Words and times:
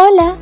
Hola, 0.00 0.36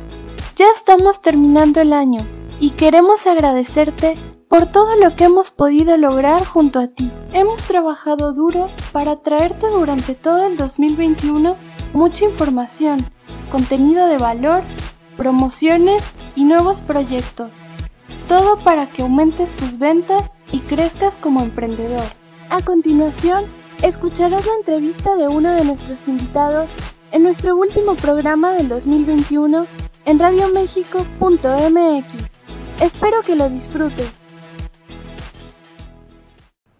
ya 0.55 0.67
estamos 0.75 1.19
terminando 1.23 1.81
el 1.81 1.91
año 1.91 2.19
y 2.59 2.69
queremos 2.69 3.25
agradecerte 3.25 4.15
por 4.47 4.67
todo 4.67 4.95
lo 4.97 5.15
que 5.15 5.23
hemos 5.23 5.49
podido 5.49 5.97
lograr 5.97 6.45
junto 6.45 6.79
a 6.79 6.85
ti. 6.85 7.11
Hemos 7.33 7.63
trabajado 7.63 8.33
duro 8.33 8.67
para 8.91 9.15
traerte 9.23 9.65
durante 9.65 10.13
todo 10.13 10.45
el 10.45 10.57
2021 10.57 11.55
mucha 11.93 12.25
información, 12.25 13.03
contenido 13.51 14.05
de 14.05 14.19
valor, 14.19 14.61
promociones 15.17 16.13
y 16.35 16.43
nuevos 16.43 16.81
proyectos. 16.81 17.63
Todo 18.27 18.59
para 18.59 18.85
que 18.85 19.01
aumentes 19.01 19.53
tus 19.53 19.79
ventas 19.79 20.35
y 20.51 20.59
crezcas 20.59 21.17
como 21.17 21.41
emprendedor. 21.41 22.05
A 22.51 22.61
continuación, 22.61 23.45
escucharás 23.81 24.45
la 24.45 24.53
entrevista 24.53 25.15
de 25.15 25.27
uno 25.27 25.49
de 25.49 25.65
nuestros 25.65 26.07
invitados 26.07 26.69
en 27.11 27.23
nuestro 27.23 27.55
último 27.55 27.95
programa 27.95 28.53
del 28.53 28.69
2021 28.69 29.65
en 30.05 30.19
radioméxico.mx. 30.19 32.05
Espero 32.81 33.21
que 33.25 33.35
lo 33.35 33.49
disfrutes. 33.49 34.21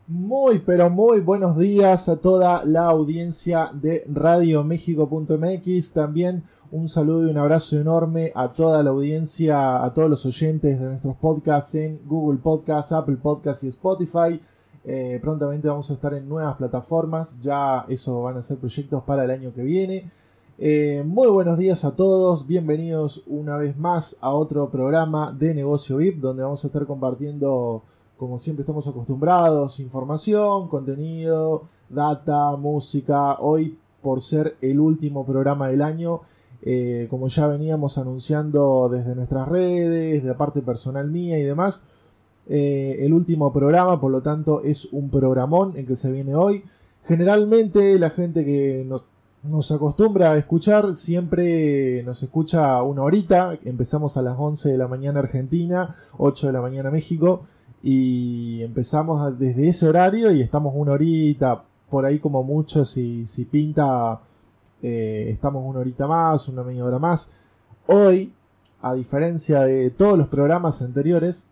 Muy, 0.08 0.60
pero 0.60 0.90
muy 0.90 1.20
buenos 1.20 1.58
días 1.58 2.08
a 2.08 2.18
toda 2.18 2.64
la 2.64 2.86
audiencia 2.86 3.72
de 3.74 4.06
radioméxico.mx. 4.08 5.92
También 5.92 6.44
un 6.72 6.88
saludo 6.88 7.28
y 7.28 7.32
un 7.32 7.38
abrazo 7.38 7.78
enorme 7.78 8.32
a 8.36 8.54
toda 8.54 8.84
la 8.84 8.92
audiencia, 8.92 9.84
a 9.84 9.94
todos 9.94 10.10
los 10.10 10.26
oyentes 10.26 10.80
de 10.80 10.86
nuestros 10.86 11.18
podcasts 11.18 11.76
en 11.76 12.00
Google 12.06 12.40
Podcasts, 12.40 12.94
Apple 12.94 13.18
Podcasts 13.18 13.64
y 13.64 13.68
Spotify. 13.68 14.40
Eh, 14.90 15.20
prontamente 15.22 15.68
vamos 15.68 15.92
a 15.92 15.96
estar 15.96 16.14
en 16.14 16.30
nuevas 16.30 16.56
plataformas, 16.56 17.42
ya 17.42 17.86
eso 17.90 18.22
van 18.24 18.38
a 18.38 18.42
ser 18.42 18.58
proyectos 18.58 19.04
para 19.04 19.26
el 19.26 19.32
año 19.32 19.54
que 19.54 19.62
viene. 19.62 20.10
Eh, 20.58 21.04
muy 21.06 21.28
buenos 21.28 21.58
días 21.58 21.84
a 21.84 21.94
todos, 21.94 22.48
bienvenidos 22.48 23.22
una 23.28 23.58
vez 23.58 23.78
más 23.78 24.16
a 24.22 24.32
otro 24.32 24.70
programa 24.70 25.34
de 25.34 25.54
Negocio 25.54 25.98
VIP, 25.98 26.22
donde 26.22 26.44
vamos 26.44 26.64
a 26.64 26.68
estar 26.68 26.86
compartiendo, 26.86 27.84
como 28.16 28.38
siempre 28.38 28.62
estamos 28.62 28.88
acostumbrados, 28.88 29.82
información, 29.82 30.70
contenido, 30.70 31.64
data, 31.90 32.56
música. 32.56 33.42
Hoy, 33.42 33.78
por 34.02 34.22
ser 34.22 34.56
el 34.62 34.80
último 34.80 35.26
programa 35.26 35.68
del 35.68 35.82
año, 35.82 36.22
eh, 36.62 37.08
como 37.10 37.28
ya 37.28 37.46
veníamos 37.48 37.98
anunciando 37.98 38.88
desde 38.88 39.16
nuestras 39.16 39.50
redes, 39.50 40.24
de 40.24 40.34
parte 40.36 40.62
personal 40.62 41.12
mía 41.12 41.38
y 41.38 41.44
demás, 41.44 41.86
eh, 42.50 42.98
el 43.00 43.14
último 43.14 43.52
programa, 43.52 44.00
por 44.00 44.12
lo 44.12 44.22
tanto 44.22 44.62
es 44.64 44.86
un 44.92 45.10
programón 45.10 45.74
en 45.76 45.86
que 45.86 45.96
se 45.96 46.12
viene 46.12 46.36
hoy. 46.36 46.64
Generalmente 47.06 47.98
la 48.00 48.10
gente 48.10 48.46
que 48.46 48.86
nos, 48.88 49.06
nos 49.44 49.72
acostumbra 49.72 50.32
a 50.32 50.38
escuchar 50.38 50.96
siempre 50.96 52.04
nos 52.04 52.24
escucha 52.24 52.82
una 52.84 53.04
horita, 53.04 53.58
empezamos 53.66 54.18
a 54.18 54.22
las 54.22 54.36
11 54.38 54.70
de 54.70 54.78
la 54.78 54.88
mañana 54.88 55.20
Argentina, 55.20 55.96
8 56.18 56.48
de 56.48 56.54
la 56.54 56.62
mañana 56.62 56.92
México 56.92 57.42
y 57.84 58.62
empezamos 58.64 59.38
desde 59.38 59.70
ese 59.70 59.88
horario 59.88 60.32
y 60.32 60.42
estamos 60.42 60.74
una 60.76 60.94
horita, 60.94 61.64
por 61.90 62.06
ahí 62.06 62.20
como 62.20 62.44
mucho 62.44 62.84
si, 62.84 63.26
si 63.26 63.46
pinta 63.46 64.20
eh, 64.82 65.30
estamos 65.32 65.64
una 65.66 65.80
horita 65.80 66.08
más, 66.08 66.48
una 66.48 66.64
media 66.64 66.86
hora 66.86 67.00
más. 67.00 67.32
Hoy, 67.88 68.34
a 68.82 68.94
diferencia 68.94 69.62
de 69.62 69.90
todos 69.90 70.18
los 70.18 70.28
programas 70.28 70.82
anteriores, 70.82 71.50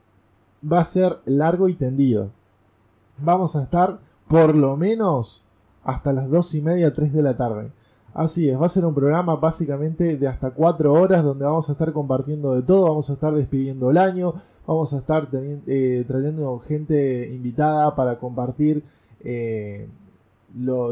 va 0.71 0.79
a 0.79 0.85
ser 0.85 1.17
largo 1.25 1.69
y 1.69 1.75
tendido. 1.75 2.31
Vamos 3.17 3.55
a 3.55 3.63
estar 3.63 3.99
por 4.27 4.55
lo 4.55 4.75
menos 4.75 5.43
hasta 5.83 6.11
las 6.11 6.29
dos 6.29 6.53
y 6.55 6.61
media, 6.61 6.93
3 6.93 7.13
de 7.13 7.21
la 7.21 7.37
tarde. 7.37 7.71
Así 8.13 8.49
es, 8.49 8.59
va 8.59 8.65
a 8.65 8.69
ser 8.69 8.85
un 8.85 8.95
programa 8.95 9.35
básicamente 9.35 10.17
de 10.17 10.27
hasta 10.27 10.51
4 10.51 10.91
horas 10.91 11.23
donde 11.23 11.45
vamos 11.45 11.69
a 11.69 11.73
estar 11.73 11.91
compartiendo 11.91 12.55
de 12.55 12.63
todo, 12.63 12.87
vamos 12.87 13.09
a 13.09 13.13
estar 13.13 13.33
despidiendo 13.33 13.91
el 13.91 13.97
año, 13.97 14.33
vamos 14.65 14.93
a 14.93 14.99
estar 14.99 15.27
eh, 15.33 16.05
trayendo 16.07 16.59
gente 16.59 17.29
invitada 17.33 17.93
para 17.93 18.17
compartir 18.17 18.83
eh, 19.21 19.87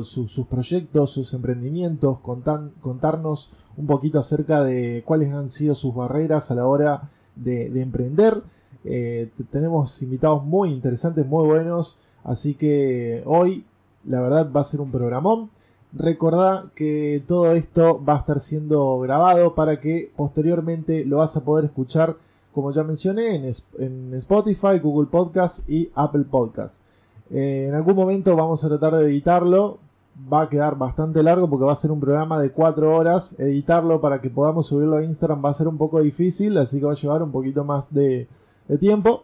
sus, 0.02 0.46
proyectos, 0.48 1.12
sus 1.12 1.34
emprendimientos, 1.34 2.20
contarnos 2.20 3.52
un 3.78 3.88
poquito 3.88 4.20
acerca 4.20 4.62
de 4.62 5.04
cuáles 5.06 5.32
han 5.32 5.48
sido 5.48 5.76
sus 5.76 5.96
barreras 5.96 6.52
a 6.52 6.56
la 6.56 6.68
hora 6.68 7.10
de 7.36 7.82
emprender 7.82 8.44
eh, 8.86 9.30
tenemos 9.50 10.02
invitados 10.02 10.44
muy 10.44 10.72
interesantes, 10.72 11.26
muy 11.26 11.46
buenos. 11.46 11.98
Así 12.24 12.56
que 12.56 13.24
hoy, 13.26 13.66
la 14.06 14.22
verdad, 14.22 14.50
va 14.56 14.62
a 14.62 14.66
ser 14.66 14.82
un 14.82 14.92
programón. 14.92 15.50
Recordá 15.94 16.72
que 16.76 17.24
todo 17.28 17.52
esto 17.54 18.04
va 18.04 18.16
a 18.16 18.20
estar 18.20 18.40
siendo 18.40 19.00
grabado 19.00 19.54
para 19.54 19.80
que 19.80 20.12
posteriormente 20.16 21.06
lo 21.06 21.18
vas 21.18 21.36
a 21.38 21.44
poder 21.44 21.66
escuchar, 21.66 22.16
como 22.54 22.72
ya 22.72 22.84
mencioné, 22.84 23.36
en, 23.36 24.14
Spotify, 24.16 24.80
Google 24.82 25.08
Podcast 25.08 25.70
y 25.70 25.92
Apple 25.94 26.26
Podcast. 26.30 26.84
Eh, 27.30 27.68
en 27.70 27.76
algún 27.76 27.96
momento 27.96 28.36
vamos 28.36 28.64
a 28.64 28.70
tratar 28.70 28.96
de 28.96 29.06
editarlo. 29.06 29.80
Va 30.32 30.42
a 30.42 30.50
quedar 30.50 30.78
bastante 30.78 31.24
largo 31.24 31.50
porque 31.50 31.66
va 31.66 31.72
a 31.72 31.76
ser 31.76 31.92
un 31.92 32.00
programa 32.00 32.40
de 32.40 32.52
4 32.52 32.96
horas. 32.96 33.36
Editarlo 33.40 34.00
para 34.00 34.22
que 34.22 34.30
podamos 34.30 34.68
subirlo 34.68 34.98
a 34.98 35.04
Instagram 35.04 35.44
va 35.44 35.50
a 35.50 35.54
ser 35.54 35.68
un 35.68 35.78
poco 35.78 36.02
difícil, 36.02 36.58
así 36.58 36.80
que 36.80 36.86
va 36.86 36.92
a 36.92 36.96
llevar 36.96 37.24
un 37.24 37.32
poquito 37.32 37.64
más 37.64 37.92
de, 37.94 38.28
de 38.68 38.78
tiempo. 38.78 39.24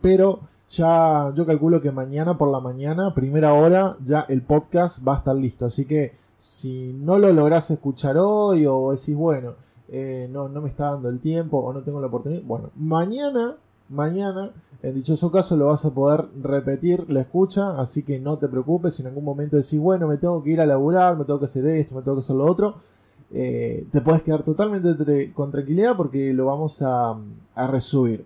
Pero 0.00 0.40
ya 0.68 1.32
yo 1.34 1.46
calculo 1.46 1.80
que 1.80 1.90
mañana 1.90 2.36
por 2.36 2.50
la 2.50 2.60
mañana, 2.60 3.14
primera 3.14 3.54
hora, 3.54 3.96
ya 4.04 4.20
el 4.28 4.42
podcast 4.42 5.06
va 5.06 5.14
a 5.14 5.18
estar 5.18 5.36
listo. 5.36 5.66
Así 5.66 5.84
que 5.84 6.12
si 6.36 6.92
no 6.92 7.18
lo 7.18 7.32
lográs 7.32 7.70
escuchar 7.70 8.16
hoy 8.18 8.66
o 8.66 8.90
decís, 8.90 9.14
bueno, 9.14 9.54
eh, 9.88 10.28
no, 10.30 10.48
no 10.48 10.60
me 10.60 10.68
está 10.68 10.90
dando 10.90 11.08
el 11.08 11.20
tiempo 11.20 11.58
o 11.58 11.72
no 11.72 11.82
tengo 11.82 12.00
la 12.00 12.08
oportunidad, 12.08 12.42
bueno, 12.42 12.70
mañana, 12.74 13.56
mañana, 13.88 14.50
en 14.82 14.94
dichoso 14.94 15.30
caso 15.30 15.56
lo 15.56 15.66
vas 15.66 15.84
a 15.84 15.94
poder 15.94 16.26
repetir 16.42 17.08
la 17.08 17.20
escucha, 17.20 17.78
así 17.80 18.02
que 18.02 18.18
no 18.18 18.38
te 18.38 18.48
preocupes 18.48 18.94
si 18.94 19.02
en 19.02 19.08
algún 19.08 19.24
momento 19.24 19.56
decís, 19.56 19.78
bueno, 19.78 20.08
me 20.08 20.16
tengo 20.16 20.42
que 20.42 20.50
ir 20.50 20.60
a 20.60 20.66
laburar, 20.66 21.16
me 21.16 21.24
tengo 21.24 21.38
que 21.38 21.46
hacer 21.46 21.66
esto, 21.66 21.94
me 21.94 22.02
tengo 22.02 22.16
que 22.16 22.20
hacer 22.20 22.36
lo 22.36 22.46
otro 22.46 22.74
eh, 23.36 23.86
te 23.90 24.00
puedes 24.00 24.22
quedar 24.22 24.44
totalmente 24.44 25.32
con 25.32 25.50
tranquilidad 25.50 25.96
porque 25.96 26.32
lo 26.32 26.46
vamos 26.46 26.80
a, 26.82 27.18
a 27.54 27.66
resubir. 27.66 28.24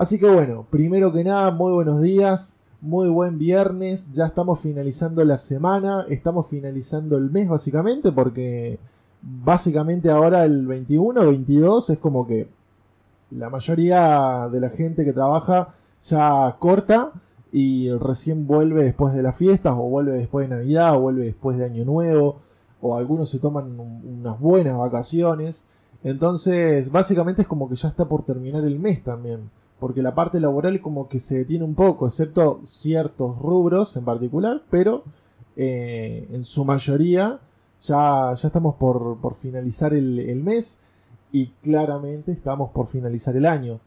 Así 0.00 0.18
que 0.18 0.30
bueno, 0.30 0.64
primero 0.70 1.12
que 1.12 1.22
nada, 1.22 1.50
muy 1.50 1.72
buenos 1.72 2.00
días, 2.00 2.58
muy 2.80 3.10
buen 3.10 3.38
viernes, 3.38 4.10
ya 4.14 4.24
estamos 4.24 4.58
finalizando 4.58 5.22
la 5.26 5.36
semana, 5.36 6.06
estamos 6.08 6.46
finalizando 6.46 7.18
el 7.18 7.30
mes 7.30 7.50
básicamente 7.50 8.10
porque 8.10 8.78
básicamente 9.20 10.10
ahora 10.10 10.44
el 10.46 10.66
21, 10.66 11.22
22 11.26 11.90
es 11.90 11.98
como 11.98 12.26
que 12.26 12.48
la 13.30 13.50
mayoría 13.50 14.48
de 14.50 14.60
la 14.60 14.70
gente 14.70 15.04
que 15.04 15.12
trabaja 15.12 15.74
ya 16.00 16.56
corta 16.58 17.12
y 17.52 17.90
recién 17.90 18.46
vuelve 18.46 18.84
después 18.84 19.12
de 19.12 19.22
las 19.22 19.36
fiestas 19.36 19.74
o 19.74 19.82
vuelve 19.82 20.12
después 20.12 20.48
de 20.48 20.56
Navidad 20.56 20.96
o 20.96 21.00
vuelve 21.00 21.26
después 21.26 21.58
de 21.58 21.66
Año 21.66 21.84
Nuevo 21.84 22.40
o 22.80 22.96
algunos 22.96 23.28
se 23.28 23.38
toman 23.38 23.78
unas 23.78 24.40
buenas 24.40 24.78
vacaciones. 24.78 25.66
Entonces, 26.02 26.90
básicamente 26.90 27.42
es 27.42 27.48
como 27.48 27.68
que 27.68 27.74
ya 27.74 27.88
está 27.88 28.08
por 28.08 28.22
terminar 28.24 28.64
el 28.64 28.78
mes 28.78 29.04
también 29.04 29.59
porque 29.80 30.02
la 30.02 30.14
parte 30.14 30.38
laboral 30.38 30.80
como 30.80 31.08
que 31.08 31.18
se 31.18 31.38
detiene 31.38 31.64
un 31.64 31.74
poco, 31.74 32.06
excepto 32.06 32.60
ciertos 32.64 33.38
rubros 33.38 33.96
en 33.96 34.04
particular, 34.04 34.62
pero 34.70 35.04
eh, 35.56 36.28
en 36.30 36.44
su 36.44 36.64
mayoría 36.64 37.40
ya, 37.80 38.34
ya 38.34 38.46
estamos 38.46 38.76
por, 38.76 39.18
por 39.18 39.34
finalizar 39.34 39.94
el, 39.94 40.42
mes 40.42 40.80
y 41.32 41.46
claramente 41.62 42.32
estamos 42.32 42.70
por 42.70 42.86
finalizar 42.86 43.36
el 43.36 43.46
año. 43.46 43.80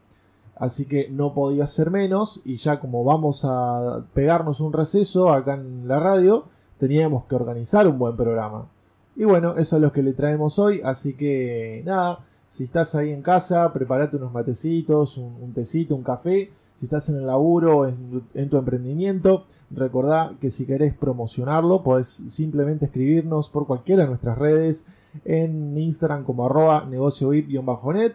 Así 0.56 0.86
que 0.86 1.10
no 1.10 1.34
podía 1.34 1.68
ser 1.68 1.92
menos 1.92 2.42
y 2.46 2.56
ya 2.56 2.80
como 2.80 3.04
vamos 3.04 3.44
a 3.46 4.06
pegarnos 4.14 4.60
un 4.60 4.74
receso 4.74 5.32
acá 5.32 5.56
en 5.56 5.88
la 5.88 6.00
radio, 6.00 6.46
teníamos 6.80 7.26
que 7.26 7.36
organizar 7.36 7.88
un 7.88 8.00
buen 8.00 8.16
programa. 8.18 8.68
Y 9.16 9.26
bueno, 9.26 9.56
eso 9.58 9.76
es 9.76 9.82
lo 9.82 9.92
que 9.92 10.02
le 10.02 10.14
traemos 10.14 10.58
hoy, 10.58 10.82
así 10.84 11.14
que 11.14 11.84
nada, 11.86 12.26
si 12.54 12.66
estás 12.66 12.94
ahí 12.94 13.12
en 13.12 13.24
casa, 13.24 13.74
prepárate 13.74 14.16
unos 14.18 14.32
matecitos, 14.32 15.18
un, 15.18 15.54
tecito, 15.54 15.96
un 15.96 16.04
café. 16.04 16.52
Si 16.76 16.86
estás 16.86 17.10
en 17.10 17.16
el 17.16 17.26
laburo, 17.26 17.88
en, 17.88 18.22
en 18.36 18.48
tu 18.48 18.58
emprendimiento, 18.58 19.46
recordá 19.72 20.36
que 20.40 20.52
si 20.52 20.68
querés 20.68 20.94
promocionarlo, 20.94 21.82
podés 21.82 22.10
simplemente 22.10 22.86
escribirnos 22.86 23.50
por 23.50 23.66
cualquiera 23.66 24.04
de 24.04 24.10
nuestras 24.10 24.38
redes, 24.38 24.86
en 25.26 25.76
Instagram 25.76 26.26
como 26.26 26.46
arroba 26.46 26.86
negociovip-net, 26.86 28.14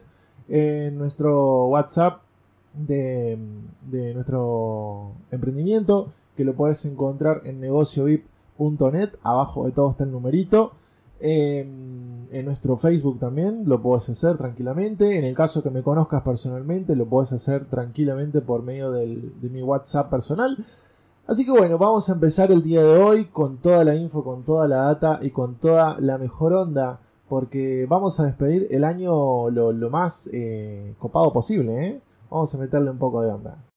en 0.49 0.97
nuestro 0.97 1.67
WhatsApp 1.67 2.21
de, 2.75 3.37
de, 3.91 4.15
nuestro 4.15 5.15
emprendimiento, 5.33 6.13
que 6.37 6.45
lo 6.45 6.55
podés 6.55 6.85
encontrar 6.85 7.41
en 7.43 7.59
negociovip.net, 7.59 9.11
abajo 9.25 9.67
de 9.67 9.73
todo 9.73 9.91
está 9.91 10.05
el 10.05 10.13
numerito. 10.13 10.75
En, 11.21 12.19
nuestro 12.45 12.77
Facebook 12.77 13.19
también 13.19 13.65
lo 13.67 13.83
puedes 13.83 14.09
hacer 14.09 14.37
tranquilamente. 14.37 15.19
En 15.19 15.25
el 15.25 15.35
caso 15.35 15.63
que 15.63 15.71
me 15.71 15.83
conozcas 15.83 16.23
personalmente, 16.23 16.95
lo 16.95 17.07
puedes 17.07 17.33
hacer 17.33 17.67
tranquilamente 17.67 18.41
por 18.41 18.63
medio 18.63 18.93
de 18.93 19.49
mi 19.51 19.63
WhatsApp 19.63 20.11
personal. 20.11 20.57
Así 21.27 21.45
que 21.45 21.51
bueno, 21.51 21.77
vamos 21.77 22.09
a 22.09 22.15
empezar 22.15 22.51
el 22.53 22.63
día 22.63 22.83
de 22.83 23.03
hoy 23.03 23.27
con 23.27 23.59
toda 23.59 23.85
la 23.85 23.95
info, 23.95 24.25
con 24.25 24.45
toda 24.45 24.67
la 24.67 24.79
data 24.79 25.19
y 25.21 25.31
con 25.31 25.57
toda 25.57 25.99
la 26.01 26.17
mejor 26.17 26.55
onda 26.55 27.01
porque 27.29 27.87
vamos 27.87 28.19
a 28.19 28.25
despedir 28.25 28.69
el 28.71 28.85
año 28.85 29.51
lo, 29.51 29.91
más 29.91 30.31
eh, 30.33 30.95
copado 30.99 31.33
posible, 31.33 31.87
¿eh? 31.87 32.01
Vamos 32.31 32.55
a 32.55 32.59
meterle 32.59 32.91
un 32.91 32.99
poco 32.99 33.23
de 33.23 33.31
onda. 33.31 33.68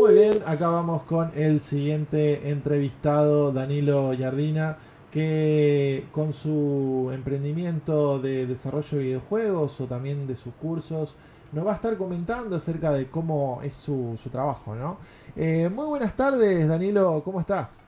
Muy 0.00 0.14
bien, 0.14 0.42
acá 0.46 0.70
vamos 0.70 1.02
con 1.02 1.30
el 1.34 1.60
siguiente 1.60 2.48
entrevistado, 2.48 3.52
Danilo 3.52 4.14
Yardina, 4.14 4.78
que 5.12 6.06
con 6.10 6.32
su 6.32 7.10
emprendimiento 7.12 8.18
de 8.18 8.46
desarrollo 8.46 8.96
de 8.96 9.04
videojuegos 9.04 9.78
o 9.78 9.84
también 9.84 10.26
de 10.26 10.36
sus 10.36 10.54
cursos, 10.54 11.16
nos 11.52 11.66
va 11.66 11.72
a 11.72 11.74
estar 11.74 11.98
comentando 11.98 12.56
acerca 12.56 12.92
de 12.92 13.10
cómo 13.10 13.60
es 13.62 13.74
su, 13.74 14.18
trabajo, 14.32 14.74
¿no? 14.74 14.96
Eh, 15.36 15.68
muy 15.68 15.84
buenas 15.84 16.16
tardes, 16.16 16.66
Danilo, 16.66 17.20
¿cómo 17.22 17.38
estás? 17.38 17.82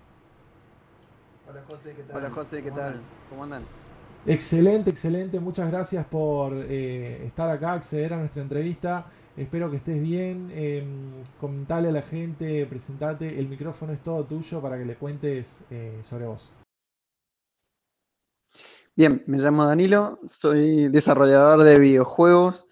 Hola 1.49 1.63
José, 1.67 1.95
¿qué 1.97 2.03
tal? 2.03 2.17
Hola 2.19 2.31
José, 2.31 2.63
¿qué 2.63 2.71
tal? 2.73 3.01
¿Cómo 3.31 3.45
andan? 3.45 3.63
Excelente, 4.27 4.91
excelente. 4.91 5.41
Muchas 5.41 5.71
gracias 5.71 6.05
por 6.05 6.53
eh, 6.55 7.25
estar 7.25 7.49
acá, 7.49 7.73
acceder 7.73 8.13
a 8.13 8.19
nuestra 8.19 8.43
entrevista. 8.43 9.07
Espero 9.37 9.71
que 9.71 9.79
estés 9.79 10.01
bien. 10.03 10.51
Eh, 10.53 10.85
comentale 11.41 11.89
a 11.89 11.93
la 11.93 12.03
gente, 12.03 12.67
presentate. 12.67 13.39
El 13.39 13.49
micrófono 13.49 13.95
es 13.95 14.03
todo 14.03 14.25
tuyo 14.25 14.61
para 14.61 14.77
que 14.77 14.85
le 14.85 14.97
cuentes 14.97 15.65
eh, 15.71 16.01
sobre 16.03 16.27
vos. 16.27 16.53
Bien, 18.95 19.23
me 19.27 19.39
llamo 19.39 19.65
Danilo, 19.65 20.19
soy 20.29 20.89
desarrollador 20.89 21.63
de 21.63 21.79
videojuegos 21.79 22.67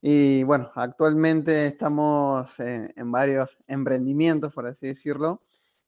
y 0.00 0.44
bueno, 0.44 0.70
actualmente 0.76 1.66
estamos 1.66 2.60
en, 2.60 3.10
varios 3.10 3.58
emprendimientos, 3.66 4.52
por 4.52 4.68
así 4.68 4.86
decirlo. 4.86 5.42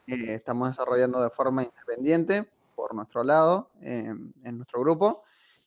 Eh, 0.09 0.35
estamos 0.35 0.71
desarrollando 0.71 1.23
de 1.23 1.31
forma 1.31 1.63
independiente 1.63 2.51
por 2.75 2.97
nuestro 2.97 3.23
lado, 3.23 3.71
en 3.81 4.33
nuestro 4.43 4.81
grupo. 4.81 5.23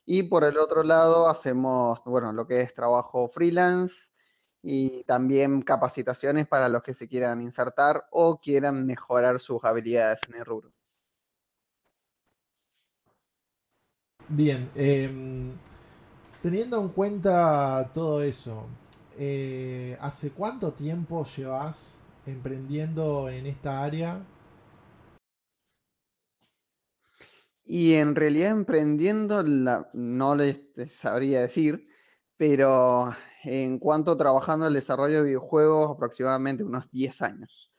Y 0.05 0.23
por 0.23 0.43
el 0.43 0.57
otro 0.57 0.83
lado 0.83 1.29
hacemos, 1.29 2.01
bueno, 2.03 2.33
lo 2.33 2.45
que 2.45 2.59
es 2.61 2.73
trabajo 2.73 3.29
freelance 3.29 4.08
y 4.61 5.03
también 5.05 5.61
capacitaciones 5.61 6.47
para 6.47 6.69
los 6.69 6.83
que 6.83 6.93
se 6.93 7.07
quieran 7.07 7.41
insertar 7.41 8.05
o 8.11 8.39
quieran 8.39 8.85
mejorar 8.85 9.39
sus 9.39 9.63
habilidades 9.63 10.27
en 10.29 10.35
el 10.35 10.45
rubro. 10.45 10.71
Bien, 14.27 14.69
em, 14.75 15.51
teniendo 16.43 16.79
en 16.81 16.89
cuenta 16.89 17.89
todo 17.93 18.21
eso, 18.21 18.67
eh, 19.17 19.97
¿hace 19.99 20.31
cuánto 20.31 20.71
tiempo 20.71 21.25
llevas 21.25 21.95
emprendiendo 22.25 23.29
en 23.29 23.47
esta 23.47 23.83
área 23.83 24.21
Y 27.71 27.93
en 27.93 28.15
realidad 28.15 28.49
emprendiendo, 28.49 29.43
no 29.43 30.35
les 30.35 30.71
sabría 30.87 31.41
decir, 31.41 31.87
pero 32.35 33.15
en 33.43 33.79
cuanto 33.79 34.17
trabajando 34.17 34.65
en 34.65 34.69
el 34.69 34.75
desarrollo 34.75 35.17
de 35.17 35.23
videojuegos, 35.23 35.91
aproximadamente 35.91 36.63
unos 36.63 36.89
10 36.91 37.21
años. 37.21 37.71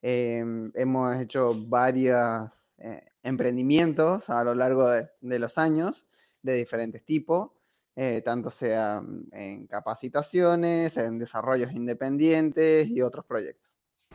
Em, 0.00 0.70
hemos 0.74 1.16
hecho 1.20 1.54
varios 1.66 2.70
eh, 2.78 3.02
emprendimientos 3.22 4.30
a 4.30 4.44
lo 4.44 4.54
largo 4.54 4.88
de, 4.88 5.08
los 5.20 5.58
años 5.58 6.06
de 6.42 6.54
diferentes 6.54 7.04
tipos, 7.04 7.50
eh, 7.96 8.22
tanto 8.24 8.48
sea 8.50 9.02
en 9.32 9.66
capacitaciones, 9.66 10.96
en 10.96 11.18
desarrollos 11.18 11.72
independientes 11.72 12.88
y 12.88 13.02
otros 13.02 13.24
proyectos. 13.24 13.68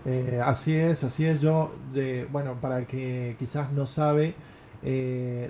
Eh, 0.05 0.39
así 0.41 0.73
es, 0.73 1.03
así 1.03 1.25
es. 1.25 1.41
Yo, 1.41 1.73
de, 1.93 2.25
bueno, 2.25 2.59
para 2.61 2.79
el 2.79 2.87
que 2.87 3.35
quizás 3.37 3.71
no 3.71 3.85
sabe, 3.85 4.35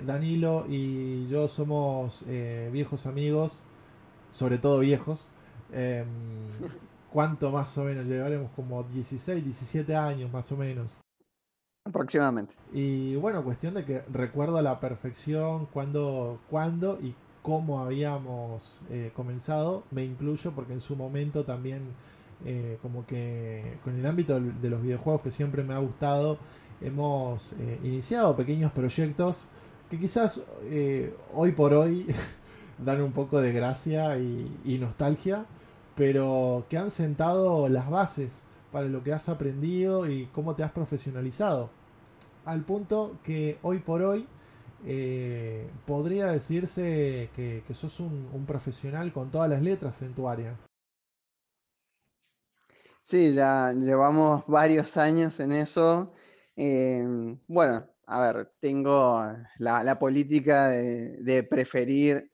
Danilo 0.04 0.64
y 0.68 1.26
yo 1.26 1.48
somos 1.48 2.24
viejos 2.70 3.06
amigos, 3.06 3.64
sobre 4.30 4.58
todo 4.58 4.78
viejos. 4.78 5.33
Em, 5.74 6.06
¿Cuánto 7.12 7.50
más 7.50 7.76
o 7.78 7.84
menos 7.84 8.06
llevaremos? 8.06 8.50
Como 8.56 8.82
16, 8.82 9.44
17 9.44 9.94
años 9.94 10.32
más 10.32 10.50
o 10.50 10.56
menos. 10.56 11.00
Aproximadamente. 11.86 12.54
Y 12.72 13.14
bueno, 13.16 13.44
cuestión 13.44 13.74
de 13.74 13.84
que 13.84 14.02
recuerdo 14.12 14.56
a 14.56 14.62
la 14.62 14.80
perfección 14.80 15.66
cuándo, 15.66 16.40
cuándo 16.50 16.98
y 17.00 17.14
cómo 17.42 17.80
habíamos 17.80 18.80
eh, 18.90 19.12
comenzado. 19.14 19.84
Me 19.90 20.04
incluyo 20.04 20.52
porque 20.52 20.72
en 20.72 20.80
su 20.80 20.96
momento 20.96 21.44
también, 21.44 21.82
como 22.82 23.06
que 23.06 23.78
con 23.84 23.98
el 23.98 24.04
ámbito 24.04 24.38
de 24.38 24.68
los 24.68 24.82
videojuegos 24.82 25.22
que 25.22 25.30
siempre 25.30 25.62
me 25.62 25.74
ha 25.74 25.78
gustado, 25.78 26.38
hemos 26.80 27.54
eh, 27.54 27.80
iniciado 27.82 28.36
pequeños 28.36 28.72
proyectos 28.72 29.46
que 29.90 29.98
quizás 29.98 30.42
eh, 30.64 31.14
hoy 31.32 31.52
por 31.52 31.72
hoy 31.72 32.06
dan 32.78 33.00
un 33.02 33.12
poco 33.12 33.40
de 33.40 33.52
gracia 33.52 34.18
y, 34.18 34.78
nostalgia, 34.78 35.46
pero 35.96 36.66
que 36.68 36.78
han 36.78 36.90
sentado 36.90 37.68
las 37.68 37.88
bases 37.90 38.44
para 38.72 38.86
lo 38.86 39.02
que 39.02 39.12
has 39.12 39.28
aprendido 39.28 40.08
y 40.10 40.26
cómo 40.26 40.56
te 40.56 40.62
has 40.62 40.72
profesionalizado. 40.72 41.70
Al 42.44 42.64
punto 42.64 43.18
que 43.22 43.58
hoy 43.62 43.78
por 43.78 44.02
hoy 44.02 44.26
eh, 44.84 45.70
podría 45.86 46.26
decirse 46.26 47.30
que, 47.34 47.62
sos 47.72 48.00
un, 48.00 48.44
profesional 48.46 49.12
con 49.12 49.30
todas 49.30 49.48
las 49.48 49.62
letras 49.62 50.02
en 50.02 50.14
tu 50.14 50.28
área. 50.28 50.56
Sí, 53.02 53.34
ya 53.34 53.72
llevamos 53.72 54.44
varios 54.46 54.96
años 54.96 55.38
en 55.40 55.52
eso 55.52 56.12
Em, 56.56 57.38
bueno, 57.48 57.86
a 58.06 58.20
ver, 58.32 58.52
tengo 58.60 59.22
la, 59.58 59.98
política 59.98 60.68
de, 60.68 61.42
preferir 61.48 62.30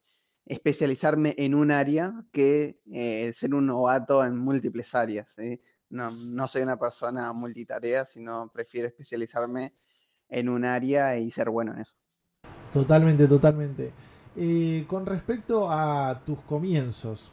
especializarme 0.51 1.33
en 1.39 1.55
un 1.55 1.71
área 1.71 2.13
que 2.33 2.81
eh, 2.93 3.31
ser 3.33 3.55
un 3.55 3.67
novato 3.67 4.25
en 4.25 4.37
múltiples 4.37 4.93
áreas. 4.97 5.37
No, 5.89 6.49
soy 6.49 6.63
una 6.63 6.77
persona 6.77 7.33
multitarea, 7.33 8.05
sino 8.05 8.51
prefiero 8.53 8.89
especializarme 8.89 9.75
en 10.29 10.49
un 10.49 10.65
área 10.65 11.17
y 11.17 11.31
ser 11.31 11.51
bueno 11.51 11.73
en 11.73 11.83
eso. 11.83 11.95
Totalmente, 12.73 13.29
totalmente. 13.29 13.93
Eh, 14.35 14.85
con 14.89 15.07
respecto 15.07 15.71
a 15.71 16.21
tus 16.27 16.41
comienzos, 16.41 17.31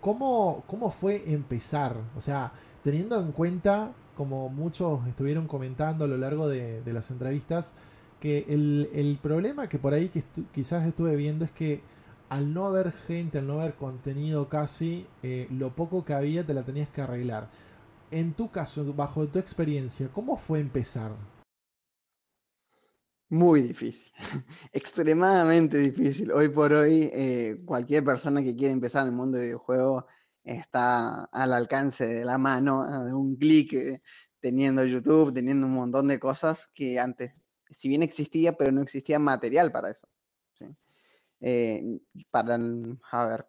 ¿cómo, 0.00 0.62
¿cómo 0.68 0.92
fue 0.92 1.24
empezar? 1.32 1.96
O 2.16 2.20
sea, 2.20 2.52
teniendo 2.84 3.18
en 3.18 3.32
cuenta 3.32 3.92
como 4.16 4.48
muchos 4.50 5.04
estuvieron 5.08 5.48
comentando 5.48 6.04
a 6.04 6.08
lo 6.08 6.16
largo 6.16 6.46
de, 6.48 6.80
las 6.86 7.10
entrevistas, 7.10 7.74
que 8.20 8.44
el, 8.48 9.18
problema 9.20 9.68
que 9.68 9.80
por 9.80 9.94
ahí 9.94 10.10
que 10.10 10.22
quizás 10.52 10.86
estuve 10.86 11.16
viendo 11.16 11.44
es 11.44 11.50
que 11.50 11.80
al 12.30 12.54
no 12.54 12.66
haber 12.66 12.92
gente, 12.92 13.38
al 13.38 13.46
no 13.48 13.60
haber 13.60 13.74
contenido 13.74 14.48
casi, 14.48 15.06
eh, 15.22 15.48
lo 15.50 15.74
poco 15.74 16.04
que 16.04 16.14
había 16.14 16.46
te 16.46 16.54
la 16.54 16.62
tenías 16.62 16.88
que 16.88 17.02
arreglar. 17.02 17.50
En 18.10 18.34
tu 18.34 18.50
caso, 18.50 18.84
bajo 18.94 19.26
tu 19.28 19.38
experiencia, 19.38 20.08
¿cómo 20.12 20.36
fue 20.36 20.60
empezar? 20.60 21.12
Muy 23.28 23.62
difícil, 23.62 24.12
extremadamente 24.72 25.78
difícil. 25.78 26.32
Hoy 26.32 26.48
por 26.48 26.72
hoy, 26.72 27.10
eh, 27.12 27.60
cualquier 27.64 28.04
persona 28.04 28.42
que 28.42 28.56
quiera 28.56 28.72
empezar 28.72 29.02
en 29.02 29.08
el 29.08 29.14
mundo 29.14 29.38
de 29.38 29.44
videojuegos 29.46 30.04
está 30.44 31.24
al 31.26 31.52
alcance 31.52 32.06
de 32.06 32.24
la 32.24 32.38
mano, 32.38 33.04
de 33.04 33.12
un 33.12 33.36
clic, 33.36 33.72
eh, 33.72 34.02
teniendo 34.40 34.84
YouTube, 34.84 35.34
teniendo 35.34 35.66
un 35.66 35.74
montón 35.74 36.08
de 36.08 36.18
cosas 36.20 36.68
que 36.74 36.98
antes, 36.98 37.32
si 37.70 37.88
bien 37.88 38.02
existía, 38.02 38.56
pero 38.56 38.72
no 38.72 38.82
existía 38.82 39.18
material 39.18 39.70
para 39.72 39.90
eso. 39.90 40.08
Eh, 41.40 42.00
para, 42.30 42.58
a 43.12 43.26
ver, 43.26 43.46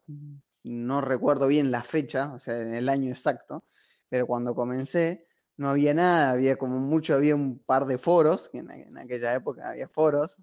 no 0.63 1.01
recuerdo 1.01 1.47
bien 1.47 1.71
la 1.71 1.83
fecha, 1.83 2.33
o 2.33 2.39
sea, 2.39 2.59
en 2.59 2.73
el 2.73 2.89
año 2.89 3.09
exacto, 3.11 3.65
pero 4.09 4.27
cuando 4.27 4.55
comencé 4.55 5.27
no 5.57 5.69
había 5.69 5.93
nada, 5.93 6.31
había 6.31 6.57
como 6.57 6.79
mucho, 6.79 7.13
había 7.15 7.35
un 7.35 7.59
par 7.59 7.85
de 7.85 7.97
foros, 7.97 8.49
que 8.49 8.59
en, 8.59 8.97
aquella 8.97 9.35
época 9.35 9.69
había 9.69 9.87
foros, 9.87 10.37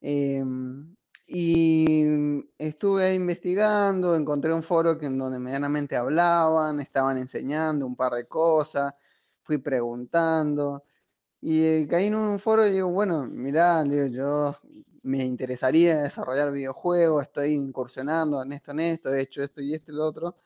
em, 0.00 0.94
y 1.26 2.42
estuve 2.58 3.14
investigando, 3.14 4.14
encontré 4.16 4.52
un 4.52 4.62
foro 4.62 4.98
que 4.98 5.06
en 5.06 5.18
donde 5.18 5.38
medianamente 5.38 5.96
hablaban, 5.96 6.80
estaban 6.80 7.18
enseñando 7.18 7.86
un 7.86 7.96
par 7.96 8.12
de 8.14 8.26
cosas, 8.26 8.94
fui 9.42 9.58
preguntando 9.58 10.84
y 11.40 11.62
eh, 11.64 11.88
caí 11.88 12.06
en 12.08 12.16
un 12.16 12.38
foro 12.38 12.66
y 12.66 12.70
digo, 12.70 12.90
bueno, 12.90 13.26
mirá, 13.26 13.84
yo 13.84 14.54
me 15.08 15.24
interesaría 15.24 16.02
desarrollar 16.02 16.52
videojuegos, 16.52 17.24
estoy 17.24 17.52
incursionando 17.52 18.42
en 18.42 18.52
esto, 18.52 18.72
en 18.72 18.80
esto, 18.80 19.14
he 19.14 19.22
hecho 19.22 19.42
esto 19.42 19.60
y 19.62 19.74
esto 19.74 19.92
y 19.92 19.94
lo 19.96 20.06
otro. 20.06 20.36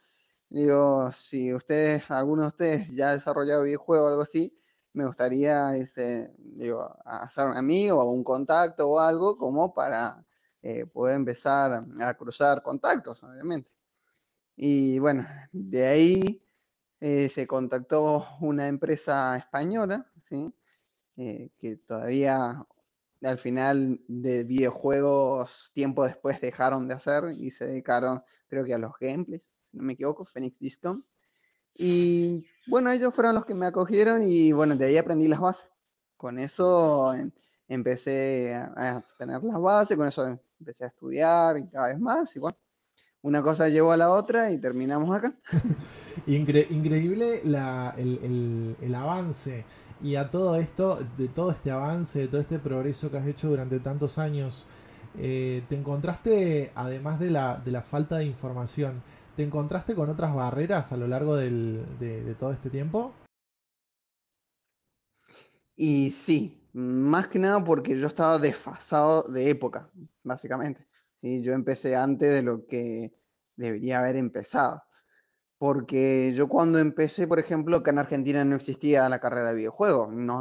Digo, 0.49 1.13
si 1.13 1.53
ustedes, 1.55 2.11
alguno 2.11 2.43
de 2.43 2.49
ustedes 2.49 2.91
ya 2.91 3.11
ha 3.11 3.15
desarrollado 3.15 3.65
videojuegos 3.65 4.07
o 4.07 4.09
algo 4.11 4.23
así, 4.23 4.57
me 4.93 5.07
gustaría 5.07 5.77
ese, 5.77 6.33
digo, 6.39 6.97
hacer 7.05 7.47
un 7.49 7.57
amigo 7.57 8.01
o 8.01 8.13
un 8.13 8.25
contacto 8.25 8.89
o 8.89 9.01
algo 9.01 9.37
como 9.39 9.75
para 9.75 10.25
eh, 10.63 10.87
puede 10.87 11.15
empezar 11.17 11.85
a 12.01 12.15
cruzar 12.15 12.63
contactos, 12.63 13.25
obviamente. 13.25 13.71
Y 14.57 14.99
bueno, 14.99 15.27
de 15.53 15.87
ahí 15.87 16.43
eh, 17.01 17.29
se 17.31 17.47
contactó 17.47 18.27
una 18.41 18.69
empresa 18.69 19.37
española, 19.37 20.07
¿sí? 20.25 20.53
Eh, 21.17 21.51
que 21.59 21.77
todavía 21.79 22.65
al 23.23 23.39
final 23.39 24.01
de 24.09 24.45
videojuegos 24.45 25.71
tiempo 25.75 26.05
después 26.05 26.41
dejaron 26.41 26.89
de 26.89 26.95
hacer 26.95 27.33
y 27.39 27.51
se 27.51 27.67
dedicaron, 27.67 28.23
creo 28.49 28.65
que 28.65 28.75
a 28.75 28.79
los 28.79 28.93
gameplays, 29.01 29.49
si 29.71 29.77
no 29.77 29.85
me 29.85 29.95
equivoco, 29.95 30.25
Phoenix 30.25 30.59
Discom. 30.59 31.03
Y 31.75 32.47
bueno, 32.67 32.91
ellos 32.91 33.15
fueron 33.15 33.35
los 33.35 33.47
que 33.47 33.55
me 33.55 33.67
acogieron 33.67 34.23
y 34.23 34.53
bueno, 34.53 34.77
de 34.77 34.87
ahí 34.87 34.97
aprendí 34.99 35.29
las 35.29 35.41
bases. 35.41 35.71
Con 36.17 36.39
eso 36.39 37.15
em, 37.15 37.31
empecé 37.69 38.55
a 38.55 39.03
tener 39.19 39.43
las 39.43 39.61
bases, 39.61 39.97
con 39.97 40.09
eso 40.09 40.39
empecé 40.61 40.85
a 40.85 40.89
estudiar 40.89 41.59
y 41.59 41.67
cada 41.67 41.89
vez 41.89 41.99
más. 41.99 42.37
Y 42.37 42.41
una 43.23 43.43
cosa 43.43 43.69
llevó 43.69 43.93
a 43.93 43.97
la 43.97 44.11
otra 44.11 44.51
y 44.51 44.59
terminamos 44.59 45.17
acá. 45.17 45.35
increíble 46.27 47.41
el, 47.43 48.77
el 48.81 48.95
avance 48.95 49.65
y 50.03 50.17
a 50.17 50.31
todo 50.31 50.57
esto, 50.57 50.99
de 51.17 51.29
todo 51.29 51.53
este 51.53 51.71
avance, 51.71 52.19
de 52.19 52.29
todo 52.29 52.41
este 52.41 52.59
progreso 52.59 53.11
que 53.11 53.19
has 53.19 53.27
hecho 53.27 53.49
durante 53.49 53.79
tantos 53.81 54.19
años, 54.19 54.67
eh, 55.19 55.63
¿te 55.69 55.77
encontraste, 55.77 56.73
además 56.75 57.21
de 57.21 57.31
la, 57.31 57.57
de 57.57 57.71
la 57.71 57.83
falta 57.83 58.19
de 58.19 58.25
información, 58.25 59.03
¿te 59.37 59.45
encontraste 59.45 59.95
con 59.95 60.11
otras 60.11 60.35
barreras 60.35 60.93
a 60.93 60.97
lo 60.97 61.07
largo 61.07 61.37
del, 61.37 61.85
de, 61.99 62.35
todo 62.35 62.53
este 62.53 62.71
tiempo? 62.71 63.15
Y 65.77 66.11
sí, 66.11 66.69
más 66.73 67.29
que 67.29 67.39
nada 67.39 67.65
porque 67.65 67.99
yo 67.99 68.07
estaba 68.07 68.39
desfasado 68.39 69.23
de 69.23 69.51
época, 69.51 69.91
básicamente. 70.23 70.87
¿sí? 71.17 71.43
Yo 71.43 71.53
empecé 71.53 71.97
antes 71.97 72.33
de 72.33 72.43
lo 72.43 72.67
que 72.67 73.13
debería 73.57 74.01
haber 74.01 74.17
empezado. 74.17 74.83
Porque 75.63 76.33
yo 76.35 76.49
cuando 76.49 76.81
empecé, 76.81 77.29
por 77.29 77.39
ejemplo, 77.39 77.85
que 77.85 77.91
en 77.91 78.01
Argentina 78.01 78.45
no 78.45 78.57
existía 78.57 79.09
la 79.09 79.21
carrera 79.21 79.51
de 79.51 79.55
videojuegos, 79.55 80.13
no, 80.13 80.41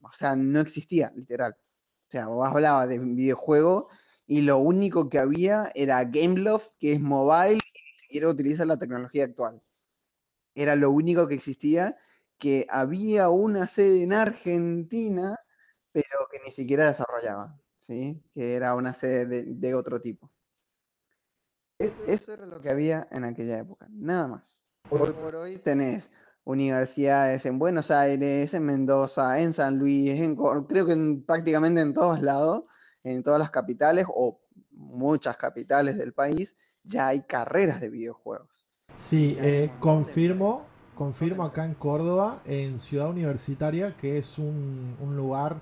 o 0.00 0.12
sea, 0.14 0.34
no 0.34 0.60
existía, 0.60 1.12
literal. 1.14 1.54
O 2.06 2.08
sea, 2.10 2.28
vos 2.28 2.48
hablabas 2.48 2.88
de 2.88 2.98
videojuego 2.98 3.90
y 4.26 4.40
lo 4.40 4.56
único 4.56 5.10
que 5.10 5.18
había 5.18 5.70
era 5.74 6.02
Gameloft, 6.04 6.68
que 6.78 6.94
es 6.94 7.02
mobile 7.02 7.56
y 7.56 7.56
ni 7.56 7.94
siquiera 7.98 8.30
utiliza 8.30 8.64
la 8.64 8.78
tecnología 8.78 9.24
actual. 9.26 9.60
Era 10.54 10.74
lo 10.74 10.90
único 10.90 11.28
que 11.28 11.34
existía, 11.34 11.98
que 12.38 12.66
había 12.70 13.28
una 13.28 13.68
sede 13.68 14.04
en 14.04 14.14
Argentina, 14.14 15.38
pero 15.92 16.28
que 16.30 16.40
ni 16.40 16.50
siquiera 16.50 16.86
desarrollaba, 16.86 17.60
¿sí? 17.78 18.22
Que 18.34 18.54
era 18.54 18.74
una 18.74 18.94
sede 18.94 19.26
de, 19.44 19.74
otro 19.74 20.00
tipo. 20.00 20.30
eso 21.78 22.32
era 22.32 22.46
lo 22.46 22.62
que 22.62 22.70
había 22.70 23.06
en 23.10 23.24
aquella 23.24 23.58
época, 23.58 23.86
nada 23.90 24.28
más. 24.28 24.61
Hoy 24.90 25.12
por 25.12 25.34
hoy 25.36 25.56
tenés 25.58 26.10
universidades 26.44 27.46
en 27.46 27.58
Buenos 27.58 27.90
Aires, 27.90 28.52
en 28.52 28.64
Mendoza, 28.64 29.40
en 29.40 29.52
San 29.52 29.78
Luis, 29.78 30.20
en, 30.20 30.36
creo 30.36 30.86
que 30.86 31.22
prácticamente 31.26 31.80
en 31.80 31.94
todos 31.94 32.20
lados, 32.20 32.64
en 33.02 33.22
todas 33.22 33.38
las 33.38 33.50
capitales 33.50 34.06
o 34.08 34.40
muchas 34.72 35.36
capitales 35.36 35.96
del 35.96 36.12
país, 36.12 36.58
ya 36.84 37.08
hay 37.08 37.22
carreras 37.22 37.80
de 37.80 37.88
videojuegos. 37.88 38.48
Sí, 38.96 39.36
eh, 39.40 39.70
confirmo, 39.80 40.66
confirmo 40.94 41.44
acá 41.44 41.64
en 41.64 41.74
Córdoba, 41.74 42.42
en 42.44 42.78
Ciudad 42.78 43.08
Universitaria, 43.08 43.96
que 43.96 44.18
es 44.18 44.36
un, 44.38 44.96
lugar 45.16 45.56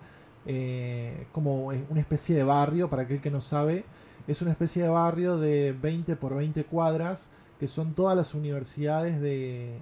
eh, 0.47 1.29
como 1.31 1.67
una 1.67 2.01
especie 2.01 2.35
de 2.35 2.43
barrio, 2.43 2.91
para 2.91 3.03
aquel 3.03 3.21
que 3.21 3.31
no 3.31 3.41
sabe, 3.41 3.85
es 4.27 4.43
una 4.43 4.51
especie 4.51 4.83
de 4.83 4.89
barrio 4.89 5.39
de 5.39 5.73
20 5.73 6.17
por 6.17 6.35
20 6.35 6.65
cuadras 6.65 7.31
que 7.61 7.69
son 7.69 7.93
todas 7.93 8.17
las 8.17 8.35
universidades 8.35 9.21
de, 9.21 9.79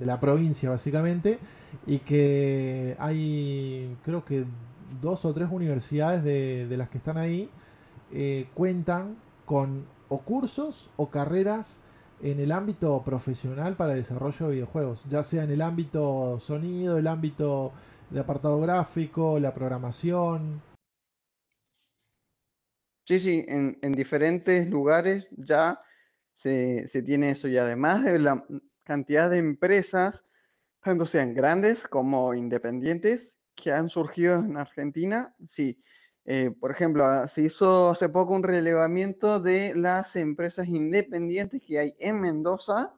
la 0.00 0.18
provincia 0.18 0.68
básicamente, 0.68 1.38
y 1.86 2.00
que 2.00 2.96
hay 2.98 3.96
creo 4.04 4.24
que 4.24 4.44
dos 5.00 5.24
o 5.24 5.32
tres 5.32 5.48
universidades 5.48 6.24
de, 6.24 6.76
las 6.76 6.88
que 6.88 6.98
están 6.98 7.16
ahí 7.16 7.48
eh, 8.12 8.48
cuentan 8.52 9.16
con 9.46 9.86
o 10.08 10.18
cursos 10.22 10.90
o 10.96 11.08
carreras 11.08 11.78
en 12.20 12.40
el 12.40 12.50
ámbito 12.50 13.00
profesional 13.04 13.76
para 13.76 13.94
desarrollo 13.94 14.48
de 14.48 14.54
videojuegos, 14.54 15.04
ya 15.08 15.22
sea 15.22 15.44
en 15.44 15.52
el 15.52 15.62
ámbito 15.62 16.40
sonido, 16.40 16.98
el 16.98 17.06
ámbito 17.06 17.70
de 18.10 18.18
apartado 18.18 18.60
gráfico, 18.60 19.38
la 19.38 19.54
programación. 19.54 20.60
Sí, 23.06 23.20
sí, 23.20 23.44
en, 23.46 23.78
en 23.82 23.92
diferentes 23.92 24.68
lugares 24.68 25.28
ya 25.36 25.80
se, 26.38 27.02
tiene 27.04 27.30
eso 27.30 27.48
y 27.48 27.58
además 27.58 28.04
de 28.04 28.18
la 28.20 28.44
cantidad 28.84 29.28
de 29.28 29.38
empresas, 29.38 30.24
tanto 30.80 31.04
sean 31.04 31.34
grandes 31.34 31.86
como 31.88 32.32
independientes, 32.32 33.38
que 33.56 33.72
han 33.72 33.90
surgido 33.90 34.38
en 34.38 34.56
Argentina, 34.56 35.34
sí. 35.48 35.82
Eh, 36.24 36.52
por 36.60 36.70
ejemplo, 36.70 37.04
ah, 37.06 37.26
se 37.26 37.42
hizo 37.42 37.90
hace 37.90 38.08
poco 38.08 38.34
un 38.34 38.42
relevamiento 38.42 39.40
de 39.40 39.74
las 39.74 40.14
empresas 40.14 40.68
independientes 40.68 41.60
que 41.66 41.78
hay 41.78 41.96
en 41.98 42.20
Mendoza 42.20 42.94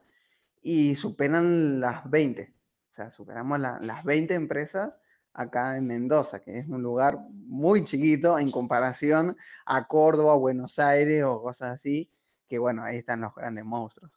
y 0.61 0.97
superan 0.97 1.81
las 1.81 2.11
20. 2.11 2.53
O 2.91 2.95
sea, 2.95 3.11
superamos 3.11 3.59
las 3.61 4.05
20 4.05 4.35
empresas 4.35 4.93
acá 5.33 5.77
en 5.77 5.87
Mendoza, 5.87 6.41
que 6.41 6.59
es 6.59 6.69
un 6.69 6.83
lugar 6.83 7.19
muy 7.31 7.85
chiquito 7.85 8.39
en 8.39 8.51
comparación 8.51 9.37
a 9.65 9.87
Córdoba, 9.87 10.35
Buenos 10.35 10.79
Aires 10.79 11.23
o 11.25 11.41
cosas 11.41 11.71
así, 11.71 12.11
que 12.51 12.59
bueno, 12.59 12.83
ahí 12.83 12.97
están 12.97 13.21
los 13.21 13.33
grandes 13.35 13.65
monstruos. 13.65 14.11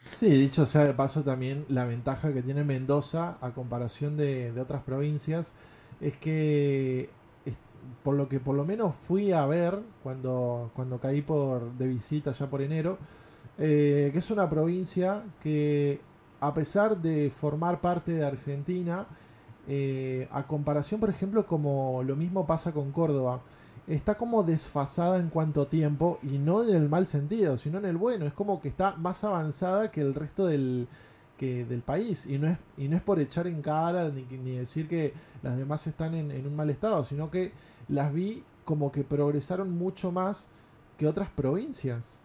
Sí, 0.00 0.30
dicho 0.30 0.64
sea 0.64 0.84
de 0.84 0.94
paso 0.94 1.22
también, 1.22 1.64
la 1.68 1.84
ventaja 1.84 2.32
que 2.32 2.40
tiene 2.42 2.62
Mendoza 2.62 3.36
a 3.40 3.50
comparación 3.50 4.16
de, 4.16 4.52
otras 4.60 4.82
provincias 4.82 5.54
es 6.00 6.16
que, 6.18 7.10
por 8.04 8.14
lo 8.14 8.28
que 8.28 8.38
por 8.38 8.54
lo 8.54 8.64
menos 8.64 8.94
fui 8.94 9.32
a 9.32 9.44
ver 9.46 9.80
cuando, 10.02 10.70
cuando 10.74 11.00
caí 11.00 11.20
por, 11.20 11.72
de 11.72 11.88
visita 11.88 12.32
ya 12.32 12.48
por 12.48 12.62
enero, 12.62 12.98
eh, 13.58 14.10
que 14.12 14.18
es 14.18 14.30
una 14.30 14.48
provincia 14.48 15.24
que 15.42 16.00
a 16.40 16.54
pesar 16.54 16.98
de 16.98 17.30
formar 17.30 17.80
parte 17.80 18.12
de 18.12 18.24
Argentina, 18.24 19.06
eh, 19.66 20.28
a 20.30 20.46
comparación 20.46 21.00
por 21.00 21.10
ejemplo 21.10 21.46
como 21.46 22.02
lo 22.04 22.14
mismo 22.14 22.46
pasa 22.46 22.72
con 22.72 22.92
Córdoba, 22.92 23.42
está 23.88 24.16
como 24.16 24.42
desfasada 24.42 25.18
en 25.18 25.30
cuanto 25.30 25.66
tiempo 25.66 26.18
y 26.22 26.38
no 26.38 26.62
en 26.62 26.74
el 26.74 26.88
mal 26.88 27.06
sentido, 27.06 27.56
sino 27.56 27.78
en 27.78 27.86
el 27.86 27.96
bueno. 27.96 28.26
Es 28.26 28.34
como 28.34 28.60
que 28.60 28.68
está 28.68 28.94
más 28.96 29.24
avanzada 29.24 29.90
que 29.90 30.02
el 30.02 30.14
resto 30.14 30.46
del, 30.46 30.88
que 31.38 31.64
del 31.64 31.82
país 31.82 32.26
y 32.26 32.38
no 32.38 32.48
es 32.48 32.58
y 32.76 32.88
no 32.88 32.96
es 32.96 33.02
por 33.02 33.18
echar 33.20 33.46
en 33.46 33.62
cara 33.62 34.10
ni, 34.10 34.24
ni 34.24 34.58
decir 34.58 34.88
que 34.88 35.14
las 35.42 35.56
demás 35.56 35.86
están 35.86 36.14
en, 36.14 36.46
un 36.46 36.56
mal 36.56 36.68
estado, 36.70 37.04
sino 37.04 37.30
que 37.30 37.52
las 37.88 38.12
vi 38.12 38.44
como 38.64 38.92
que 38.92 39.04
progresaron 39.04 39.70
mucho 39.70 40.12
más 40.12 40.48
que 40.98 41.06
otras 41.06 41.30
provincias. 41.30 42.22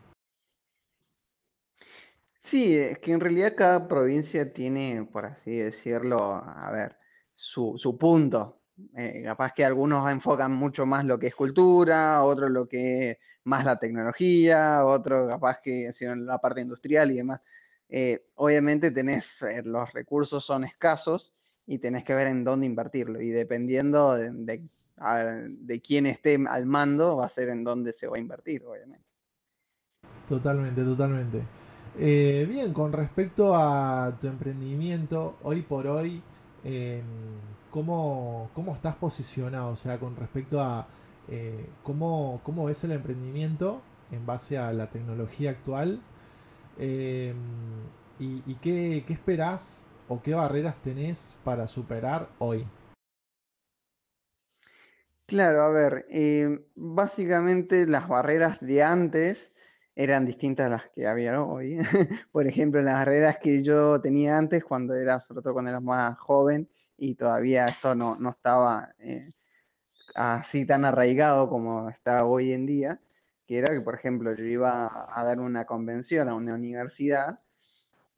Sí, 2.39 2.75
es 2.75 2.99
que 2.99 3.13
en 3.13 3.21
realidad 3.21 3.53
cada 3.55 3.87
provincia 3.87 4.51
tiene, 4.51 5.07
por 5.11 5.25
así 5.25 5.51
decirlo, 5.55 6.19
a 6.35 6.69
ver, 6.71 6.97
su, 7.35 7.75
su 7.77 7.97
punto. 7.97 8.62
Eh, 8.95 9.21
capaz 9.23 9.53
que 9.53 9.63
algunos 9.63 10.09
enfocan 10.09 10.51
mucho 10.51 10.85
más 10.85 11.05
lo 11.05 11.19
que 11.19 11.27
es 11.27 11.35
cultura, 11.35 12.23
otros 12.23 12.49
lo 12.49 12.67
que 12.67 13.11
es 13.11 13.17
más 13.43 13.65
la 13.65 13.77
tecnología, 13.77 14.83
otros 14.83 15.29
capaz 15.29 15.59
que 15.61 15.91
en 15.99 16.25
la 16.25 16.39
parte 16.39 16.61
industrial 16.61 17.11
y 17.11 17.17
demás. 17.17 17.41
Eh, 17.89 18.25
obviamente 18.35 18.89
tenés, 18.89 19.41
eh, 19.43 19.61
los 19.63 19.91
recursos 19.93 20.43
son 20.43 20.63
escasos 20.63 21.33
y 21.67 21.77
tenés 21.77 22.03
que 22.03 22.15
ver 22.15 22.27
en 22.27 22.43
dónde 22.43 22.65
invertirlo. 22.65 23.21
Y 23.21 23.29
dependiendo 23.29 24.15
de, 24.15 24.31
de, 24.31 25.81
quién 25.81 26.07
esté 26.07 26.43
al 26.47 26.65
mando, 26.65 27.17
va 27.17 27.27
a 27.27 27.29
ser 27.29 27.49
en 27.49 27.63
dónde 27.63 27.93
se 27.93 28.07
va 28.07 28.17
a 28.17 28.19
invertir, 28.19 28.63
obviamente. 28.65 29.05
Totalmente, 30.27 30.83
totalmente. 30.83 31.41
bien, 31.95 32.73
con 32.73 32.91
respecto 32.91 33.55
a 33.55 34.17
tu 34.19 34.27
emprendimiento, 34.27 35.37
hoy 35.43 35.61
por 35.61 35.85
hoy, 35.85 36.23
¿cómo, 37.73 38.51
¿cómo, 38.53 38.75
estás 38.75 38.95
posicionado? 38.95 39.71
O 39.71 39.75
sea, 39.75 39.99
con 39.99 40.15
respecto 40.15 40.61
a 40.61 40.87
eh, 41.27 41.65
cómo, 41.81 42.39
cómo 42.43 42.65
ves 42.65 42.83
el 42.83 42.91
emprendimiento 42.91 43.81
en 44.11 44.25
base 44.27 44.59
a 44.59 44.71
la 44.73 44.91
tecnología 44.91 45.49
actual 45.49 45.99
em, 46.77 47.35
y, 48.19 48.55
qué, 48.61 49.03
qué 49.07 49.13
esperás 49.13 49.87
o 50.07 50.21
qué 50.21 50.35
barreras 50.35 50.75
tenés 50.83 51.35
para 51.43 51.65
superar 51.65 52.29
hoy. 52.37 52.65
Claro, 55.25 55.63
a 55.63 55.69
ver, 55.69 56.05
eh, 56.11 56.59
básicamente 56.75 57.87
las 57.87 58.07
barreras 58.07 58.59
de 58.61 58.83
antes 58.83 59.51
eran 59.95 60.25
distintas 60.25 60.67
a 60.67 60.69
las 60.69 60.89
que 60.93 61.07
había 61.07 61.41
hoy. 61.41 61.79
Por 62.31 62.45
ejemplo, 62.45 62.83
las 62.83 62.99
barreras 62.99 63.37
que 63.41 63.63
yo 63.63 63.99
tenía 63.99 64.37
antes 64.37 64.63
cuando 64.63 64.93
era, 64.93 65.19
sobre 65.19 65.41
todo 65.41 65.53
cuando 65.53 65.71
era 65.71 65.79
más 65.79 66.19
joven, 66.19 66.69
y 66.97 67.15
todavía 67.15 67.67
esto 67.67 67.95
no, 67.95 68.17
estaba 68.29 68.93
eh, 68.99 69.31
así 70.15 70.65
tan 70.65 70.85
arraigado 70.85 71.49
como 71.49 71.89
está 71.89 72.25
hoy 72.25 72.53
en 72.53 72.65
día, 72.65 72.99
que 73.47 73.57
era 73.57 73.73
que, 73.73 73.81
por 73.81 73.95
ejemplo, 73.95 74.33
yo 74.35 74.45
iba 74.45 75.07
a 75.09 75.23
dar 75.23 75.39
una 75.39 75.65
convención 75.65 76.29
a 76.29 76.35
una 76.35 76.53
universidad 76.53 77.39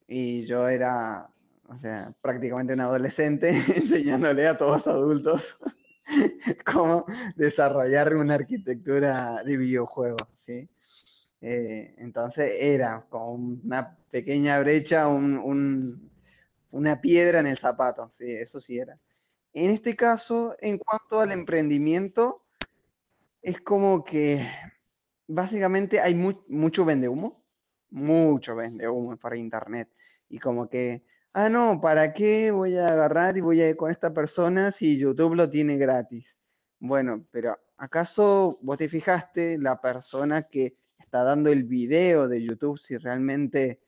y 0.07 0.45
yo 0.45 0.67
era, 0.67 1.29
o 1.67 1.77
sea, 1.77 2.13
prácticamente 2.21 2.73
un 2.73 2.81
adolescente 2.81 3.49
enseñándole 3.75 4.47
a 4.47 4.57
todos 4.57 4.87
adultos 4.87 5.57
cómo 6.65 7.05
desarrollar 7.35 8.15
una 8.15 8.35
arquitectura 8.35 9.43
de 9.43 9.57
videojuego, 9.57 10.17
¿sí? 10.33 10.69
Eh, 11.41 11.93
entonces 11.97 12.55
era 12.59 13.05
como 13.09 13.33
una 13.33 13.95
pequeña 14.09 14.59
brecha, 14.59 15.07
una 16.75 16.99
piedra 16.99 17.39
en 17.39 17.47
el 17.47 17.57
zapato, 17.57 18.11
sí, 18.13 18.25
eso 18.29 18.59
sí 18.59 18.77
era. 18.77 18.99
En 19.53 19.69
este 19.71 19.95
caso, 19.95 20.57
en 20.59 20.77
cuanto 20.77 21.21
al 21.21 21.31
emprendimiento, 21.31 22.43
es 23.41 23.61
como 23.61 24.03
que 24.03 24.45
básicamente 25.25 26.01
hay 26.01 26.15
mucho 26.15 26.83
vende 26.83 27.07
humo, 27.07 27.41
mucho 27.91 28.57
vende 28.57 28.89
humo 28.89 29.15
para 29.15 29.37
internet. 29.37 29.89
Y 30.27 30.37
como 30.39 30.67
que, 30.67 31.05
ah, 31.31 31.47
no, 31.47 31.79
¿para 31.79 32.13
qué 32.13 32.51
voy 32.51 32.75
a 32.77 32.89
agarrar 32.89 33.37
y 33.37 33.41
voy 33.41 33.61
a 33.61 33.69
ir 33.69 33.77
con 33.77 33.89
esta 33.89 34.13
persona 34.13 34.73
si 34.73 34.97
YouTube 34.97 35.35
lo 35.35 35.49
tiene 35.49 35.77
gratis? 35.77 36.37
Bueno, 36.79 37.25
pero 37.31 37.57
¿acaso 37.77 38.59
vos 38.61 38.77
te 38.77 38.89
fijaste 38.89 39.57
la 39.57 39.79
persona 39.79 40.43
que 40.49 40.75
está 40.99 41.23
dando 41.23 41.49
el 41.49 41.63
video 41.63 42.27
de 42.27 42.43
YouTube 42.43 42.79
si 42.79 42.97
realmente 42.97 43.84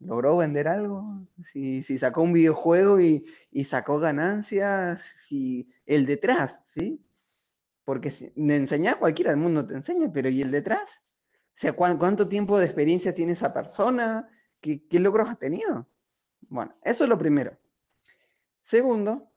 logró 0.00 0.36
vender 0.36 0.68
algo? 0.68 1.26
Si, 1.44 1.82
sacó 1.82 2.22
un 2.22 2.32
videojuego 2.32 3.00
y, 3.00 3.26
sacó 3.64 3.98
ganancias, 3.98 5.00
si 5.16 5.70
el 5.86 6.06
detrás, 6.06 6.62
¿sí? 6.64 7.00
Porque 7.84 8.10
si, 8.10 8.32
enseñar 8.36 8.98
cualquiera 8.98 9.30
del 9.30 9.40
mundo 9.40 9.66
te 9.66 9.74
enseña, 9.74 10.10
pero 10.12 10.28
¿y 10.28 10.42
el 10.42 10.50
detrás? 10.50 11.04
O 11.56 11.58
sea, 11.58 11.72
¿cuánto 11.72 12.28
tiempo 12.28 12.58
de 12.58 12.66
experiencia 12.66 13.14
tiene 13.14 13.32
esa 13.32 13.52
persona? 13.54 14.28
¿Qué, 14.60 15.00
logros 15.00 15.30
ha 15.30 15.36
tenido? 15.36 15.86
Bueno, 16.48 16.74
eso 16.82 17.04
es 17.04 17.10
lo 17.10 17.18
primero. 17.18 17.56
Segundo, 18.60 19.30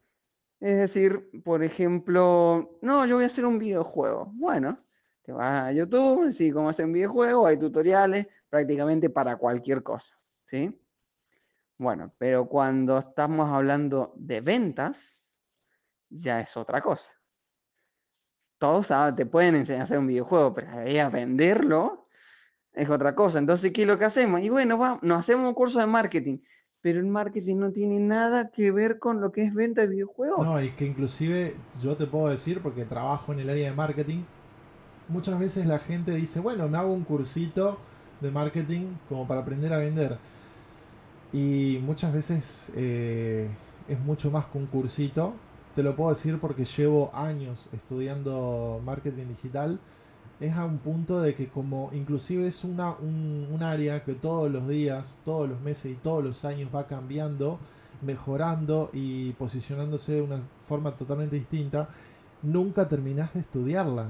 es 0.60 0.76
decir, 0.76 1.30
por 1.44 1.62
ejemplo, 1.62 2.78
no, 2.82 3.06
yo 3.06 3.14
voy 3.14 3.24
a 3.24 3.28
hacer 3.28 3.46
un 3.46 3.58
videojuego. 3.58 4.32
Bueno, 4.34 4.78
te 5.22 5.32
vas 5.32 5.68
a 5.68 5.72
YouTube, 5.72 6.26
decís 6.26 6.52
cómo 6.52 6.68
hacer 6.68 6.84
un 6.86 6.92
videojuego, 6.92 7.46
hay 7.46 7.56
tutoriales 7.56 8.26
prácticamente 8.48 9.08
para 9.08 9.36
cualquier 9.36 9.82
cosa, 9.82 10.18
¿sí? 10.50 10.76
Bueno, 11.78 12.12
pero 12.18 12.48
cuando 12.48 12.98
estamos 12.98 13.48
hablando 13.48 14.12
de 14.16 14.40
ventas, 14.40 15.22
ya 16.08 16.40
es 16.40 16.56
otra 16.56 16.82
cosa. 16.82 17.12
Todos 18.58 18.88
te 19.16 19.24
pueden 19.24 19.54
enseñar 19.54 19.82
a 19.82 19.84
hacer 19.84 19.98
un 19.98 20.08
videojuego, 20.08 20.52
pero 20.52 20.70
a 20.72 21.08
venderlo 21.08 22.08
es 22.72 22.90
otra 22.90 23.14
cosa. 23.14 23.38
Entonces, 23.38 23.72
¿qué 23.72 23.82
es 23.82 23.88
lo 23.88 23.98
que 23.98 24.04
hacemos? 24.04 24.40
Y 24.40 24.50
bueno, 24.50 24.98
nos 25.00 25.18
hacemos 25.18 25.46
un 25.46 25.54
curso 25.54 25.78
de 25.78 25.86
marketing, 25.86 26.38
pero 26.82 26.98
el 26.98 27.06
marketing 27.06 27.56
no 27.56 27.72
tiene 27.72 28.00
nada 28.00 28.50
que 28.50 28.72
ver 28.72 28.98
con 28.98 29.20
lo 29.20 29.32
que 29.32 29.44
es 29.44 29.54
venta 29.54 29.82
de 29.82 29.86
videojuegos. 29.88 30.44
No, 30.44 30.60
y 30.60 30.72
que 30.72 30.84
inclusive 30.84 31.54
yo 31.80 31.96
te 31.96 32.06
puedo 32.06 32.28
decir, 32.28 32.60
porque 32.60 32.84
trabajo 32.84 33.32
en 33.32 33.38
el 33.40 33.50
área 33.50 33.70
de 33.70 33.76
marketing, 33.76 34.24
muchas 35.08 35.38
veces 35.38 35.64
la 35.66 35.78
gente 35.78 36.12
dice, 36.12 36.40
bueno, 36.40 36.68
me 36.68 36.76
hago 36.76 36.92
un 36.92 37.04
cursito 37.04 37.78
de 38.20 38.30
marketing 38.30 38.96
como 39.08 39.26
para 39.26 39.40
aprender 39.40 39.72
a 39.72 39.78
vender. 39.78 40.18
Y 41.32 41.78
muchas 41.82 42.12
veces 42.12 42.72
eh, 42.76 43.48
es 43.88 44.00
mucho 44.00 44.30
más 44.30 44.46
que 44.46 44.58
un 44.58 44.66
cursito. 44.66 45.34
Te 45.74 45.82
lo 45.82 45.94
puedo 45.94 46.10
decir 46.10 46.38
porque 46.40 46.64
llevo 46.64 47.10
años 47.14 47.68
estudiando 47.72 48.80
marketing 48.84 49.28
digital 49.28 49.78
es 50.40 50.54
a 50.54 50.64
un 50.64 50.78
punto 50.78 51.20
de 51.20 51.34
que 51.34 51.48
como 51.48 51.90
inclusive 51.92 52.46
es 52.46 52.64
una, 52.64 52.92
un, 52.92 53.58
área 53.62 54.02
que 54.02 54.14
todos 54.14 54.50
los 54.50 54.66
días, 54.66 55.18
todos 55.24 55.48
los 55.48 55.60
meses 55.60 55.92
y 55.92 55.94
todos 55.96 56.24
los 56.24 56.44
años 56.46 56.70
va 56.74 56.86
cambiando, 56.86 57.58
mejorando 58.00 58.88
y 58.94 59.32
posicionándose 59.32 60.12
de 60.12 60.22
una 60.22 60.40
forma 60.66 60.92
totalmente 60.92 61.36
distinta, 61.36 61.90
nunca 62.42 62.88
terminás 62.88 63.34
de 63.34 63.40
estudiarla. 63.40 64.06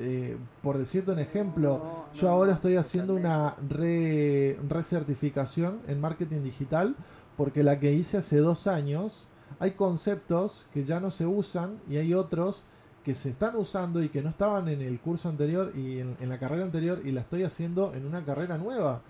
Eh, 0.00 0.36
por 0.62 0.78
decirte 0.78 1.10
un 1.10 1.18
ejemplo, 1.18 2.06
yo 2.14 2.30
ahora 2.30 2.52
estoy 2.52 2.76
haciendo 2.76 3.14
una 3.14 3.56
re, 3.68 4.56
recertificación 4.68 5.80
en 5.88 6.00
marketing 6.00 6.42
digital 6.44 6.94
porque 7.36 7.64
la 7.64 7.80
que 7.80 7.92
hice 7.92 8.18
hace 8.18 8.38
dos 8.38 8.66
años, 8.66 9.26
hay 9.58 9.72
conceptos 9.72 10.66
que 10.72 10.84
ya 10.84 11.00
no 11.00 11.10
se 11.10 11.26
usan 11.26 11.78
y 11.88 11.96
hay 11.96 12.14
otros 12.14 12.64
que 13.04 13.14
se 13.14 13.30
están 13.30 13.56
usando 13.56 14.02
y 14.02 14.08
que 14.08 14.22
no 14.22 14.28
estaban 14.28 14.68
en 14.68 14.82
el 14.82 15.00
curso 15.00 15.28
anterior 15.28 15.72
y 15.74 16.00
en, 16.00 16.16
la 16.28 16.38
carrera 16.38 16.64
anterior 16.64 17.00
y 17.04 17.10
la 17.10 17.22
estoy 17.22 17.42
haciendo 17.42 17.94
en 17.94 18.06
una 18.06 18.24
carrera 18.24 18.58
nueva 18.58 19.00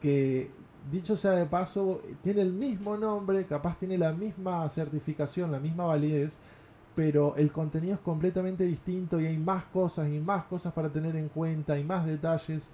que 0.00 0.50
dicho 0.90 1.16
sea 1.16 1.32
de 1.32 1.46
paso 1.46 2.02
tiene 2.22 2.40
el 2.40 2.52
mismo 2.52 2.96
nombre 2.96 3.44
capaz 3.46 3.78
tiene 3.78 3.98
la 3.98 4.12
misma 4.12 4.68
certificación 4.68 5.52
la 5.52 5.60
misma 5.60 5.84
validez 5.84 6.38
pero 6.94 7.36
el 7.36 7.52
contenido 7.52 7.94
es 7.94 8.00
completamente 8.00 8.64
distinto 8.64 9.20
y 9.20 9.26
hay 9.26 9.38
más 9.38 9.64
cosas 9.66 10.08
y 10.08 10.18
más 10.20 10.44
cosas 10.44 10.72
para 10.72 10.90
tener 10.90 11.16
en 11.16 11.28
cuenta 11.28 11.78
y 11.78 11.84
más 11.84 12.06
detalles 12.06 12.70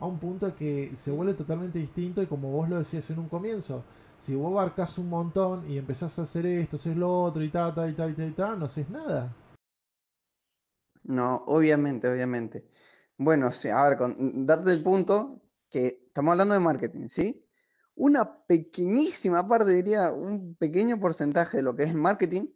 a 0.00 0.06
un 0.06 0.18
punto 0.18 0.54
que 0.54 0.94
se 0.94 1.10
vuelve 1.10 1.34
totalmente 1.34 1.78
distinto 1.78 2.22
y 2.22 2.26
como 2.26 2.50
vos 2.50 2.68
lo 2.68 2.78
decías 2.78 3.08
en 3.10 3.18
un 3.18 3.28
comienzo 3.28 3.84
si 4.22 4.36
vos 4.36 4.52
abarcas 4.52 4.98
un 4.98 5.08
montón 5.08 5.68
y 5.68 5.78
empezás 5.78 6.16
a 6.20 6.22
hacer 6.22 6.46
esto, 6.46 6.76
haces 6.76 6.96
lo 6.96 7.12
otro 7.12 7.42
y 7.42 7.48
ta, 7.48 7.74
ta, 7.74 7.88
y 7.88 7.92
ta, 7.92 8.08
y 8.08 8.14
ta, 8.14 8.54
y 8.54 8.58
no 8.58 8.66
haces 8.66 8.88
nada. 8.88 9.34
No, 11.02 11.42
obviamente, 11.48 12.08
obviamente. 12.08 12.64
Bueno, 13.18 13.48
a 13.48 13.88
ver, 13.88 13.98
con, 13.98 14.46
darte 14.46 14.70
el 14.70 14.80
punto 14.80 15.42
que 15.68 16.04
estamos 16.06 16.30
hablando 16.32 16.54
de 16.54 16.60
marketing, 16.60 17.08
¿sí? 17.08 17.44
Una 17.96 18.46
pequeñísima 18.46 19.48
parte, 19.48 19.72
diría, 19.72 20.12
un 20.12 20.54
pequeño 20.54 21.00
porcentaje 21.00 21.56
de 21.56 21.64
lo 21.64 21.74
que 21.74 21.82
es 21.82 21.92
marketing 21.92 22.46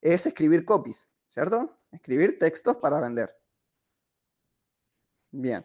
es 0.00 0.26
escribir 0.26 0.64
copies, 0.64 1.10
¿cierto? 1.26 1.78
Escribir 1.90 2.38
textos 2.38 2.76
para 2.76 3.00
vender. 3.00 3.34
Bien. 5.30 5.64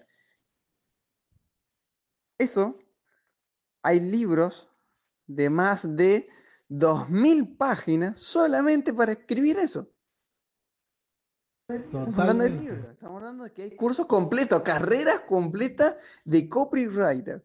Eso, 2.38 2.78
hay 3.84 4.00
libros 4.00 4.70
de 5.28 5.50
más 5.50 5.96
de 5.96 6.28
2.000 6.70 7.58
páginas 7.58 8.20
solamente 8.20 8.94
para 8.94 9.12
escribir 9.12 9.58
eso. 9.60 9.92
Estamos 11.68 12.18
hablando 12.20 12.44
de 12.44 12.50
libros, 12.50 12.86
estamos 12.92 13.18
hablando 13.18 13.44
de 13.46 13.54
que 13.54 13.64
hay 13.64 13.76
cursos 13.76 14.06
completos, 14.06 14.62
carreras 14.62 15.22
completas 15.22 15.96
de 16.26 16.50
copywriter. 16.50 17.44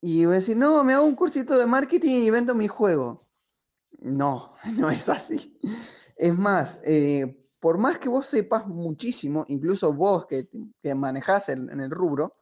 y 0.00 0.24
voy 0.24 0.34
a 0.34 0.36
decir, 0.36 0.56
no, 0.56 0.84
me 0.84 0.92
hago 0.92 1.04
un 1.04 1.16
cursito 1.16 1.58
de 1.58 1.66
marketing 1.66 2.22
y 2.22 2.30
vendo 2.30 2.54
mi 2.54 2.68
juego. 2.68 3.26
No, 4.00 4.54
no 4.76 4.90
es 4.90 5.08
así. 5.08 5.58
Es 6.16 6.36
más, 6.36 6.80
eh, 6.84 7.48
por 7.60 7.78
más 7.78 7.98
que 7.98 8.08
vos 8.08 8.26
sepas 8.26 8.66
muchísimo, 8.66 9.44
incluso 9.48 9.92
vos 9.92 10.26
que, 10.26 10.48
que 10.82 10.94
manejás 10.94 11.48
en 11.48 11.80
el 11.80 11.90
rubro, 11.90 12.36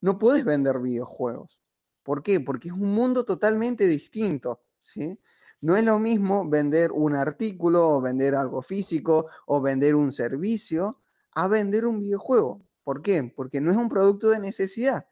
no 0.00 0.18
puedes 0.18 0.44
vender 0.44 0.78
videojuegos. 0.80 1.58
¿Por 2.02 2.22
qué? 2.22 2.38
Porque 2.38 2.68
es 2.68 2.74
un 2.74 2.94
mundo 2.94 3.24
totalmente 3.24 3.86
distinto. 3.86 4.60
¿sí? 4.80 5.18
No 5.60 5.76
es 5.76 5.84
lo 5.84 5.98
mismo 5.98 6.48
vender 6.48 6.92
un 6.92 7.14
artículo 7.14 7.96
o 7.96 8.00
vender 8.00 8.36
algo 8.36 8.62
físico 8.62 9.26
o 9.46 9.60
vender 9.60 9.96
un 9.96 10.12
servicio 10.12 11.00
a 11.32 11.48
vender 11.48 11.86
un 11.86 11.98
videojuego. 11.98 12.62
¿Por 12.84 13.02
qué? 13.02 13.32
Porque 13.34 13.60
no 13.60 13.72
es 13.72 13.76
un 13.76 13.88
producto 13.88 14.30
de 14.30 14.38
necesidad, 14.38 15.08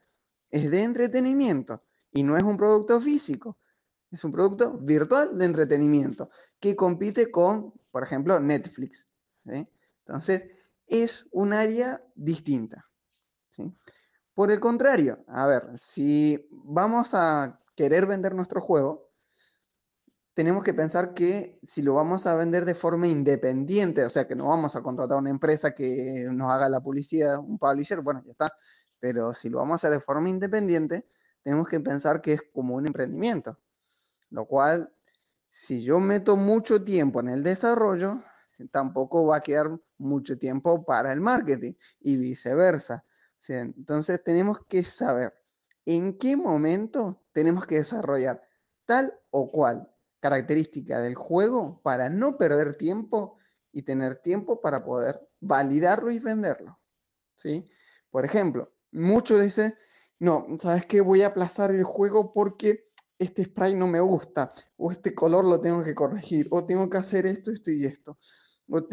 es 0.50 0.70
de 0.70 0.84
entretenimiento 0.84 1.82
y 2.12 2.22
no 2.22 2.36
es 2.36 2.44
un 2.44 2.56
producto 2.56 3.00
físico. 3.00 3.58
Es 4.14 4.22
un 4.22 4.30
producto 4.30 4.78
virtual 4.78 5.36
de 5.36 5.44
entretenimiento 5.44 6.30
que 6.60 6.76
compite 6.76 7.32
con, 7.32 7.74
por 7.90 8.04
ejemplo, 8.04 8.38
Netflix. 8.38 9.08
Entonces, 9.44 10.46
es 10.86 11.26
un 11.32 11.52
área 11.52 12.00
distinta. 12.14 12.88
Por 14.32 14.52
el 14.52 14.60
contrario, 14.60 15.24
a 15.26 15.48
ver, 15.48 15.64
si 15.78 16.48
vamos 16.52 17.10
a 17.12 17.60
querer 17.74 18.06
vender 18.06 18.36
nuestro 18.36 18.60
juego, 18.60 19.10
tenemos 20.32 20.62
que 20.62 20.74
pensar 20.74 21.12
que 21.12 21.58
si 21.64 21.82
lo 21.82 21.94
vamos 21.94 22.28
a 22.28 22.36
vender 22.36 22.64
de 22.64 22.76
forma 22.76 23.08
independiente, 23.08 24.04
o 24.04 24.10
sea, 24.10 24.28
que 24.28 24.36
no 24.36 24.46
vamos 24.46 24.76
a 24.76 24.82
contratar 24.82 25.18
una 25.18 25.30
empresa 25.30 25.74
que 25.74 26.28
nos 26.30 26.52
haga 26.52 26.68
la 26.68 26.80
publicidad, 26.80 27.40
un 27.40 27.58
publisher, 27.58 28.00
bueno, 28.00 28.22
ya 28.24 28.30
está. 28.30 28.52
Pero 29.00 29.34
si 29.34 29.48
lo 29.48 29.58
vamos 29.58 29.72
a 29.72 29.74
hacer 29.74 29.90
de 29.90 30.00
forma 30.00 30.28
independiente, 30.28 31.08
tenemos 31.42 31.66
que 31.66 31.80
pensar 31.80 32.20
que 32.20 32.34
es 32.34 32.42
como 32.52 32.76
un 32.76 32.86
emprendimiento. 32.86 33.58
Lo 34.34 34.46
cual, 34.46 34.92
si 35.48 35.84
yo 35.84 36.00
meto 36.00 36.36
mucho 36.36 36.82
tiempo 36.82 37.20
en 37.20 37.28
el 37.28 37.44
desarrollo, 37.44 38.20
tampoco 38.72 39.24
va 39.26 39.36
a 39.36 39.42
quedar 39.42 39.80
mucho 39.96 40.36
tiempo 40.36 40.84
para 40.84 41.12
el 41.12 41.20
marketing 41.20 41.74
y 42.00 42.16
viceversa. 42.16 43.04
entonces 43.46 44.24
tenemos 44.24 44.58
que 44.68 44.82
saber 44.82 45.32
en 45.86 46.18
qué 46.18 46.36
momento 46.36 47.22
tenemos 47.32 47.64
que 47.66 47.76
desarrollar 47.76 48.42
tal 48.86 49.14
o 49.30 49.52
cual 49.52 49.88
característica 50.18 51.00
del 51.00 51.14
juego 51.14 51.80
para 51.84 52.10
no 52.10 52.36
perder 52.36 52.74
tiempo 52.74 53.38
y 53.70 53.82
tener 53.82 54.18
tiempo 54.18 54.60
para 54.60 54.84
poder 54.84 55.28
validarlo 55.38 56.10
y 56.10 56.18
venderlo. 56.18 56.80
¿sí? 57.36 57.70
Por 58.10 58.24
ejemplo, 58.24 58.72
muchos 58.90 59.40
dicen, 59.40 59.76
no, 60.18 60.44
¿sabes 60.58 60.86
qué? 60.86 61.00
Voy 61.00 61.22
a 61.22 61.28
aplazar 61.28 61.70
el 61.70 61.84
juego 61.84 62.32
porque 62.32 62.88
este 63.24 63.44
spray 63.44 63.74
no 63.74 63.86
me 63.86 64.00
gusta, 64.00 64.52
o 64.76 64.90
este 64.90 65.14
color 65.14 65.44
lo 65.44 65.60
tengo 65.60 65.82
que 65.82 65.94
corregir, 65.94 66.46
o 66.50 66.64
tengo 66.64 66.88
que 66.88 66.98
hacer 66.98 67.26
esto, 67.26 67.50
esto 67.50 67.70
y 67.70 67.84
esto. 67.84 68.18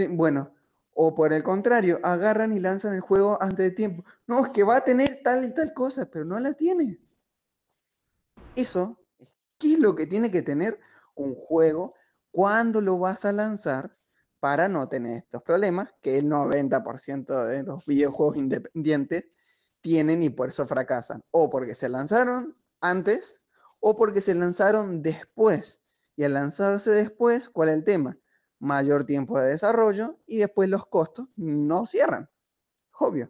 Bueno, 0.10 0.54
o 0.94 1.16
por 1.16 1.34
el 1.34 1.44
contrario, 1.44 2.00
agarran 2.04 2.52
y 2.56 2.60
lanzan 2.60 2.94
el 2.94 3.02
juego 3.02 3.42
antes 3.42 3.66
de 3.66 3.72
tiempo. 3.72 4.04
No, 4.28 4.46
es 4.46 4.52
que 4.52 4.64
va 4.64 4.78
a 4.78 4.84
tener 4.84 5.22
tal 5.24 5.46
y 5.46 5.54
tal 5.54 5.74
cosa, 5.74 6.06
pero 6.06 6.26
no 6.26 6.40
la 6.40 6.54
tiene. 6.54 7.00
Eso, 8.56 9.00
¿qué 9.58 9.74
es 9.74 9.80
lo 9.80 9.96
que 9.96 10.08
tiene 10.08 10.30
que 10.30 10.42
tener 10.42 10.80
un 11.16 11.36
juego 11.36 11.94
cuando 12.32 12.82
lo 12.82 13.00
vas 13.00 13.26
a 13.26 13.32
lanzar 13.32 13.98
para 14.40 14.68
no 14.68 14.90
tener 14.90 15.18
estos 15.18 15.44
problemas 15.44 15.94
que 16.02 16.18
el 16.18 16.26
90% 16.26 17.46
de 17.46 17.64
los 17.64 17.86
videojuegos 17.86 18.38
independientes 18.38 19.26
tienen 19.80 20.22
y 20.22 20.30
por 20.30 20.50
eso 20.50 20.68
fracasan? 20.68 21.24
O 21.32 21.50
porque 21.50 21.76
se 21.76 21.90
lanzaron 21.90 22.58
antes 22.82 23.41
o 23.82 23.98
porque 23.98 24.22
se 24.22 24.34
lanzaron 24.34 25.02
después. 25.02 25.82
Y 26.16 26.24
al 26.24 26.34
lanzarse 26.34 26.92
después, 26.92 27.50
¿cuál 27.50 27.70
es 27.70 27.76
el 27.76 27.84
tema? 27.84 28.18
mayor 28.62 29.04
tiempo 29.04 29.40
de 29.40 29.50
desarrollo 29.50 30.18
y 30.28 30.38
después 30.38 30.70
los 30.70 30.86
costos 30.86 31.28
no 31.36 31.86
cierran. 31.86 32.30
Obvio. 33.00 33.30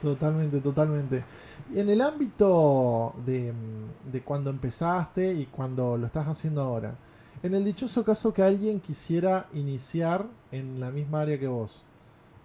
Totalmente, 0.00 0.60
totalmente. 0.60 1.24
Y 1.74 1.80
en 1.80 1.88
el 1.88 2.02
ámbito 2.02 3.14
de, 3.24 3.52
de, 4.12 4.22
cuando 4.22 4.50
empezaste 4.50 5.32
y 5.32 5.46
cuando 5.46 5.96
lo 5.96 6.06
estás 6.06 6.28
haciendo 6.28 6.60
ahora, 6.60 6.94
en 7.42 7.54
el 7.54 7.64
dichoso 7.64 8.04
caso 8.04 8.34
que 8.34 8.42
alguien 8.42 8.80
quisiera 8.80 9.48
iniciar 9.54 10.26
en 10.52 10.78
la 10.80 10.90
misma 10.90 11.22
área 11.22 11.40
que 11.40 11.46
vos, 11.46 11.82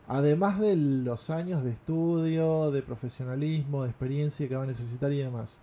además 0.08 0.60
de 0.60 0.76
los 0.78 1.30
años 1.30 1.64
de 1.64 1.72
estudio, 1.72 2.72
de 2.72 2.82
profesionalismo, 2.82 3.84
de 3.84 3.90
experiencia 3.90 4.48
que 4.48 4.56
va 4.56 4.64
a 4.64 4.68
necesitar 4.68 5.12
y 5.12 5.18
demás, 5.18 5.60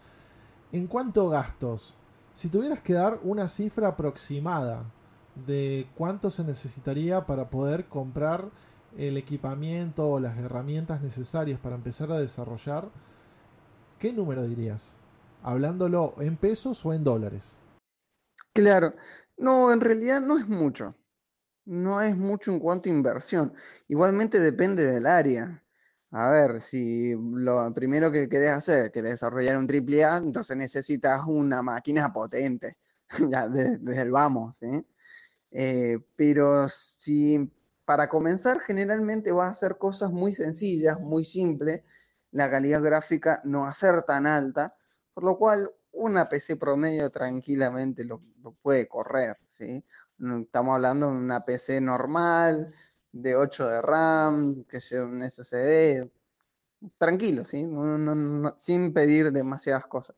¿en 0.73 0.87
cuánto 0.87 1.29
gastos? 1.29 1.95
Si 2.35 2.49
tuvieras 2.49 2.83
que 2.83 2.93
dar 2.93 3.21
una 3.23 3.49
cifra 3.49 3.89
aproximada 3.89 4.85
de 5.47 5.89
cuánto 5.97 6.31
se 6.31 6.45
necesitaría 6.45 7.27
para 7.27 7.51
poder 7.51 7.87
comprar 7.87 8.51
el 8.97 9.17
equipamiento 9.17 10.09
o 10.09 10.21
las 10.21 10.39
herramientas 10.39 11.03
necesarias 11.03 11.61
para 11.61 11.77
empezar 11.77 12.11
a 12.13 12.19
desarrollar, 12.19 12.89
¿qué 13.99 14.13
número 14.13 14.47
dirías? 14.47 14.97
Hablándolo 15.43 16.15
en 16.19 16.37
pesos 16.37 16.85
o 16.87 16.93
en 16.93 17.05
dólares. 17.05 17.59
Claro, 18.53 18.95
no, 19.37 19.73
en 19.73 19.81
realidad 19.81 20.21
no 20.21 20.39
es 20.39 20.49
mucho. 20.49 20.95
No 21.67 22.01
es 22.01 22.17
mucho 22.17 22.53
en 22.53 22.61
cuanto 22.61 22.89
a 22.89 22.93
inversión. 22.93 23.53
Igualmente 23.89 24.39
depende 24.39 24.85
del 24.85 25.07
área. 25.07 25.63
A 26.13 26.31
ver, 26.31 26.61
si 26.61 27.15
lo 27.15 27.73
primero 27.75 28.11
que 28.13 28.29
querés 28.29 28.51
hacer, 28.53 28.93
querés 28.93 29.13
desarrollar 29.13 29.57
un 29.57 29.69
AAA, 29.69 30.19
entonces 30.19 30.57
necesitas 30.57 31.23
una 31.27 31.63
máquina 31.63 32.13
potente, 32.13 32.77
ya 33.31 33.49
desde 33.49 34.03
el 34.03 34.11
vamos. 34.11 34.59
Eh, 35.51 35.99
pero 36.17 36.69
si 36.69 37.51
para 37.85 38.09
comenzar 38.09 38.61
generalmente 38.61 39.33
vas 39.33 39.49
a 39.49 39.53
hacer 39.53 39.79
cosas 39.79 40.11
muy 40.13 40.33
sencillas, 40.33 41.01
muy 41.01 41.25
simples, 41.25 41.83
la 42.31 42.51
calidad 42.51 42.83
gráfica 42.83 43.41
no 43.45 43.61
va 43.61 43.71
a 43.71 43.75
ser 43.75 44.03
tan 44.03 44.27
alta, 44.27 44.77
por 45.15 45.25
lo 45.25 45.39
cual 45.39 45.71
una 45.93 46.29
PC 46.29 46.57
promedio 46.57 47.11
tranquilamente 47.11 48.05
lo, 48.05 48.23
puede 48.63 48.87
correr, 48.89 49.39
¿sí? 49.47 49.85
Estamos 50.19 50.75
hablando 50.75 51.07
de 51.11 51.17
una 51.17 51.45
PC 51.45 51.81
normal, 51.81 52.75
de 53.23 53.37
8 53.37 53.69
de 53.69 53.83
RAM, 53.83 54.65
que 54.65 54.81
sea 54.81 55.05
un 55.05 55.23
SSD, 55.23 56.09
tranquilo, 56.99 57.45
¿sí? 57.45 57.67
sin 58.57 58.93
pedir 58.93 59.33
demasiadas 59.33 59.87
cosas. 59.87 60.17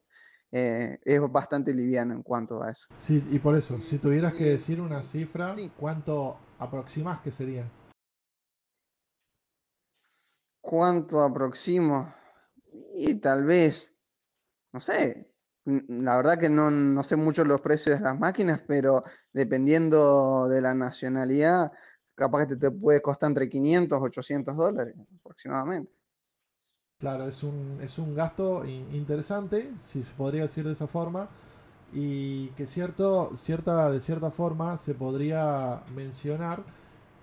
Eh, 0.50 0.98
es 1.04 1.20
bastante 1.30 1.74
liviano 1.74 2.14
en 2.14 2.22
cuanto 2.22 2.62
a 2.62 2.70
eso. 2.70 2.88
Sí, 2.96 3.22
y 3.30 3.38
por 3.38 3.54
eso, 3.54 3.80
si 3.80 3.98
tuvieras 3.98 4.32
que 4.32 4.44
decir 4.44 4.80
una 4.80 5.02
cifra, 5.02 5.52
¿cuánto 5.78 6.38
aproximas 6.58 7.20
que 7.20 7.30
sería? 7.30 7.70
¿Cuánto 10.60 11.22
aproximo? 11.22 12.14
Y 12.94 13.16
tal 13.16 13.44
vez, 13.44 13.92
no 14.72 14.80
sé, 14.80 15.30
la 15.64 16.16
verdad 16.16 16.38
que 16.38 16.48
no, 16.48 16.70
no 16.70 17.02
sé 17.02 17.16
mucho 17.16 17.44
los 17.44 17.60
precios 17.60 17.98
de 17.98 18.04
las 18.04 18.18
máquinas, 18.18 18.62
pero 18.66 19.04
dependiendo 19.32 20.48
de 20.48 20.62
la 20.62 20.74
nacionalidad, 20.74 21.72
capaz 22.18 22.46
que 22.46 22.56
te, 22.56 22.56
te 22.56 22.70
puede 22.70 23.00
costar 23.00 23.30
entre 23.30 23.48
500 23.48 23.98
y 23.98 24.02
800 24.02 24.56
dólares 24.56 24.94
aproximadamente. 25.20 25.92
Claro, 26.98 27.28
es 27.28 27.44
un, 27.44 27.78
es 27.80 27.96
un 27.98 28.12
gasto 28.12 28.64
interesante, 28.66 29.70
si 29.78 30.02
se 30.02 30.12
podría 30.14 30.42
decir 30.42 30.64
de 30.64 30.72
esa 30.72 30.88
forma, 30.88 31.28
y 31.92 32.48
que 32.48 32.66
cierto, 32.66 33.30
cierta, 33.36 33.88
de 33.90 34.00
cierta 34.00 34.32
forma 34.32 34.76
se 34.76 34.94
podría 34.94 35.84
mencionar 35.94 36.64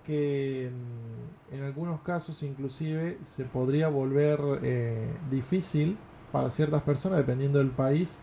que 0.06 0.70
mm, 0.72 1.54
en, 1.54 1.62
algunos 1.62 2.00
casos 2.00 2.42
inclusive 2.42 3.18
se 3.22 3.44
podría 3.44 3.88
volver 3.88 4.40
eh, 4.62 5.08
difícil 5.30 5.98
para 6.32 6.50
ciertas 6.50 6.82
personas, 6.82 7.18
dependiendo 7.18 7.58
del 7.58 7.70
país, 7.70 8.20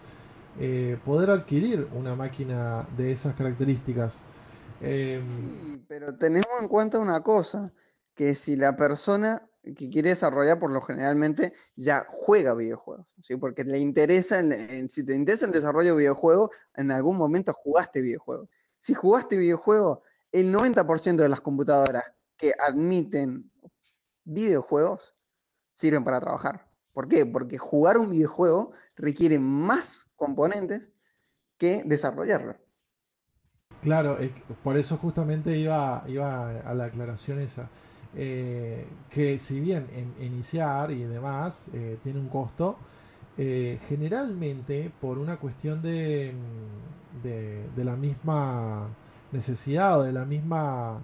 eh, 0.60 0.98
poder 1.06 1.30
adquirir 1.30 1.88
una 1.94 2.16
máquina 2.16 2.88
de 2.98 3.12
esas 3.12 3.36
características. 3.36 4.24
Em, 4.84 5.22
sí, 5.22 5.86
pero 5.88 6.18
tenemos 6.18 6.50
en 6.62 6.68
cuenta 6.68 7.00
una 7.00 7.22
cosa, 7.24 7.74
que 8.16 8.36
si 8.36 8.56
la 8.56 8.76
persona 8.76 9.48
que 9.64 9.90
quiere 9.90 10.10
desarrollar 10.10 10.60
por 10.60 10.72
lo 10.72 10.82
generalmente 10.82 11.54
ya 11.76 12.06
juega 12.10 12.54
videojuegos, 12.54 13.08
¿sí? 13.22 13.38
porque 13.38 13.64
le 13.64 13.80
interesa, 13.80 14.40
en, 14.40 14.90
si 14.90 15.06
te 15.06 15.16
interesa 15.16 15.46
el 15.46 15.54
desarrollo 15.54 15.92
de 15.92 16.00
videojuegos, 16.00 16.52
en 16.76 16.92
algún 16.92 17.18
momento 17.18 17.54
jugaste 17.54 18.02
videojuegos. 18.02 18.50
Si 18.78 18.94
jugaste 18.94 19.38
videojuegos, 19.38 20.00
el 20.34 20.54
90% 20.54 21.16
de 21.16 21.30
las 21.30 21.40
computadoras 21.40 22.04
que 22.36 22.54
admiten 22.60 23.50
videojuegos 24.26 25.16
sirven 25.74 26.04
para 26.04 26.20
trabajar. 26.20 26.68
¿Por 26.92 27.08
qué? 27.08 27.26
Porque 27.26 27.58
jugar 27.58 27.98
un 27.98 28.10
videojuego 28.10 28.74
requiere 28.96 29.40
más 29.40 30.08
componentes 30.16 30.90
que 31.58 31.84
desarrollarlo. 31.86 32.58
Claro, 33.84 34.18
por 34.64 34.78
eso 34.78 34.98
justamente 34.98 35.58
iba, 35.58 36.04
iba 36.08 36.60
a 36.62 36.74
la 36.74 36.86
aclaración 36.86 37.40
esa. 37.40 37.70
Eh, 38.16 38.86
que 39.10 39.38
si 39.40 39.60
bien 39.60 39.88
en, 39.96 40.24
iniciar 40.24 40.92
y 40.92 41.04
demás 41.04 41.70
eh, 41.74 41.98
tiene 42.04 42.20
un 42.20 42.30
costo, 42.30 42.78
eh, 43.38 43.80
generalmente 43.90 44.92
por 45.02 45.18
una 45.18 45.38
cuestión 45.38 45.82
de, 45.82 46.34
de, 47.24 47.84
la 47.84 47.96
misma 47.96 48.88
necesidad 49.32 50.00
o 50.00 50.04
de 50.04 50.12
la 50.12 50.26
misma 50.26 51.02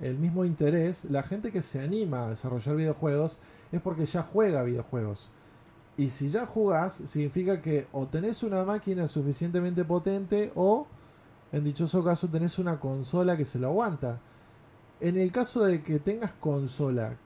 el 0.00 0.18
mismo 0.18 0.44
interés, 0.44 1.04
la 1.06 1.22
gente 1.22 1.52
que 1.52 1.62
se 1.62 1.80
anima 1.80 2.24
a 2.24 2.30
desarrollar 2.30 2.76
videojuegos 2.76 3.40
es 3.72 3.80
porque 3.80 4.06
ya 4.06 4.22
juega 4.22 4.62
videojuegos. 4.62 5.28
Y 5.96 6.08
si 6.08 6.28
ya 6.28 6.46
jugás, 6.46 6.94
significa 6.94 7.60
que 7.60 7.86
o 7.92 8.06
tenés 8.06 8.42
una 8.42 8.64
máquina 8.64 9.08
suficientemente 9.08 9.84
potente 9.84 10.52
o, 10.54 10.86
en 11.52 11.64
dichoso 11.64 12.02
caso, 12.02 12.28
tenés 12.28 12.58
una 12.58 12.80
consola 12.80 13.36
que 13.36 13.44
se 13.44 13.58
lo 13.58 13.68
aguanta. 13.68 14.20
En 15.00 15.18
el 15.18 15.30
caso 15.30 15.64
de 15.64 15.82
que 15.82 15.98
tengas 15.98 16.32
consola, 16.32 17.18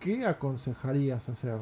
¿qué 0.00 0.24
aconsejarías 0.24 1.28
hacer? 1.28 1.58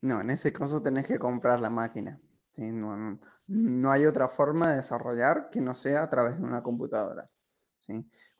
No, 0.00 0.20
en 0.20 0.30
ese 0.30 0.52
caso 0.52 0.80
tenés 0.80 1.06
que 1.06 1.18
comprar 1.18 1.60
la 1.60 1.68
máquina. 1.68 2.18
No, 3.46 3.90
hay 3.90 4.06
otra 4.06 4.28
forma 4.28 4.70
de 4.70 4.76
desarrollar 4.78 5.50
que 5.50 5.60
no 5.60 5.74
sea 5.74 6.04
a 6.04 6.10
través 6.10 6.38
de 6.38 6.44
una 6.44 6.62
computadora. 6.62 7.28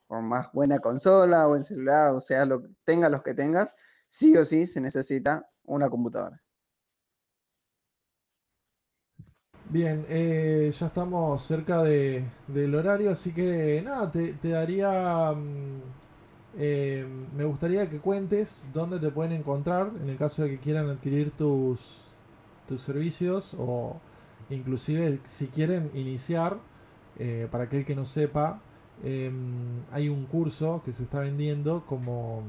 Por 0.07 0.23
más 0.23 0.51
buena 0.53 0.79
consola 0.79 1.47
o 1.49 1.57
en 1.57 1.65
celular, 1.65 2.13
o 2.13 2.21
sea, 2.21 2.47
lo, 2.47 2.63
tenga 2.85 3.11
los 3.11 3.23
que 3.23 3.35
tengas, 3.35 3.75
sí 4.07 4.37
o 4.37 4.45
sí 4.45 4.67
se 4.67 4.81
necesita 4.81 5.47
una 5.65 5.91
computadora. 5.91 6.41
Bien, 9.71 10.07
eh, 10.09 10.73
ya 10.79 10.87
estamos 10.87 11.43
cerca 11.43 11.83
de, 11.83 12.25
del 12.47 12.75
horario, 12.75 13.11
así 13.11 13.33
que 13.33 13.83
nada, 13.85 14.11
te, 14.11 14.35
daría... 14.43 15.33
Mm, 15.33 15.83
eh, 16.57 17.07
me 17.37 17.45
gustaría 17.45 17.89
que 17.91 17.99
cuentes 17.99 18.67
dónde 18.73 18.99
te 18.99 19.11
pueden 19.11 19.33
encontrar 19.33 19.91
en 20.03 20.09
el 20.09 20.17
caso 20.17 20.43
de 20.43 20.51
que 20.51 20.59
quieran 20.59 20.89
adquirir 20.89 21.33
tus, 21.33 22.03
tus 22.67 22.81
servicios 22.83 23.55
o 23.59 24.01
inclusive 24.51 25.21
si 25.25 25.49
quieren 25.49 25.91
iniciar, 25.95 26.57
eh, 27.19 27.47
para 27.51 27.65
aquel 27.65 27.85
que 27.85 27.95
no 27.95 28.07
sepa, 28.07 28.61
em, 29.05 29.83
hay 29.93 30.09
un 30.09 30.25
curso 30.27 30.83
que 30.85 30.93
se 30.93 31.03
está 31.05 31.21
vendiendo 31.21 31.85
como, 31.87 32.43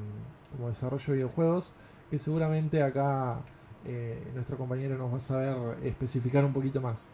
como 0.56 0.70
desarrollo 0.70 1.06
de 1.08 1.14
videojuegos 1.14 1.74
que 2.10 2.18
seguramente 2.18 2.82
acá 2.82 3.42
eh, 3.86 4.22
nuestro 4.34 4.58
compañero 4.58 4.98
nos 4.98 5.12
va 5.12 5.18
a 5.18 5.20
saber 5.20 5.86
especificar 5.86 6.46
un 6.46 6.54
poquito 6.54 6.80
más. 6.82 7.12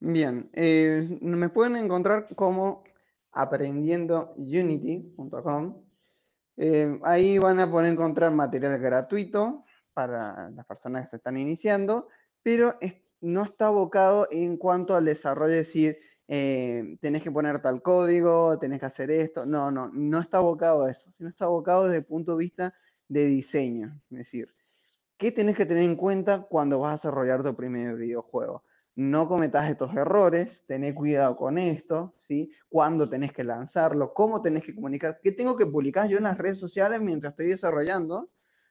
Bien, 0.00 0.50
eh, 0.52 1.18
me 1.22 1.48
pueden 1.48 1.76
encontrar 1.76 2.26
como 2.34 2.84
aprendiendounity.com. 3.32 5.82
Eh, 6.56 7.00
ahí 7.02 7.38
van 7.38 7.58
a 7.58 7.68
poder 7.70 7.92
encontrar 7.92 8.30
material 8.32 8.78
gratuito 8.78 9.64
para 9.92 10.50
las 10.50 10.66
personas 10.66 11.04
que 11.04 11.10
se 11.10 11.16
están 11.16 11.36
iniciando, 11.36 12.08
pero 12.42 12.78
no 13.20 13.42
está 13.42 13.66
abocado 13.68 14.28
en 14.30 14.56
cuanto 14.56 14.94
al 14.94 15.04
desarrollo, 15.04 15.54
es 15.54 15.66
decir, 15.66 15.98
tenés 16.26 17.22
que 17.22 17.30
poner 17.30 17.60
tal 17.60 17.82
código, 17.82 18.58
tenés 18.58 18.80
que 18.80 18.86
hacer 18.86 19.10
esto. 19.10 19.46
No, 19.46 19.70
no, 19.70 19.90
no 19.92 20.20
está 20.20 20.38
abocado 20.38 20.84
a 20.84 20.90
eso, 20.90 21.10
sino 21.12 21.28
está 21.28 21.44
abocado 21.46 21.84
desde 21.84 21.98
el 21.98 22.04
punto 22.04 22.32
de 22.32 22.38
vista 22.38 22.74
de 23.08 23.26
diseño. 23.26 24.00
Es 24.10 24.18
decir, 24.18 24.54
¿qué 25.16 25.32
tenés 25.32 25.56
que 25.56 25.66
tener 25.66 25.84
en 25.84 25.96
cuenta 25.96 26.42
cuando 26.42 26.80
vas 26.80 26.90
a 26.90 26.96
desarrollar 26.96 27.42
tu 27.42 27.54
primer 27.54 27.96
videojuego? 27.96 28.64
No 28.96 29.26
cometas 29.26 29.68
estos 29.68 29.94
errores, 29.96 30.64
tenés 30.66 30.94
cuidado 30.94 31.36
con 31.36 31.58
esto, 31.58 32.14
¿sí? 32.20 32.50
¿Cuándo 32.68 33.08
tenés 33.08 33.32
que 33.32 33.42
lanzarlo? 33.42 34.14
¿Cómo 34.14 34.40
tenés 34.40 34.62
que 34.62 34.74
comunicar? 34.74 35.18
¿Qué 35.20 35.32
tengo 35.32 35.56
que 35.56 35.66
publicar 35.66 36.08
yo 36.08 36.18
en 36.18 36.24
las 36.24 36.38
redes 36.38 36.58
sociales 36.58 37.00
mientras 37.00 37.32
estoy 37.32 37.48
desarrollando? 37.48 38.30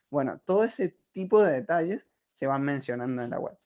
Bueno, 0.09 0.39
todo 0.45 0.63
ese 0.63 0.97
tipo 1.11 1.43
de 1.43 1.51
detalles 1.51 2.07
se 2.31 2.47
van 2.47 2.61
mencionando 2.61 3.21
en 3.21 3.31
la 3.31 3.39
web. 3.39 3.57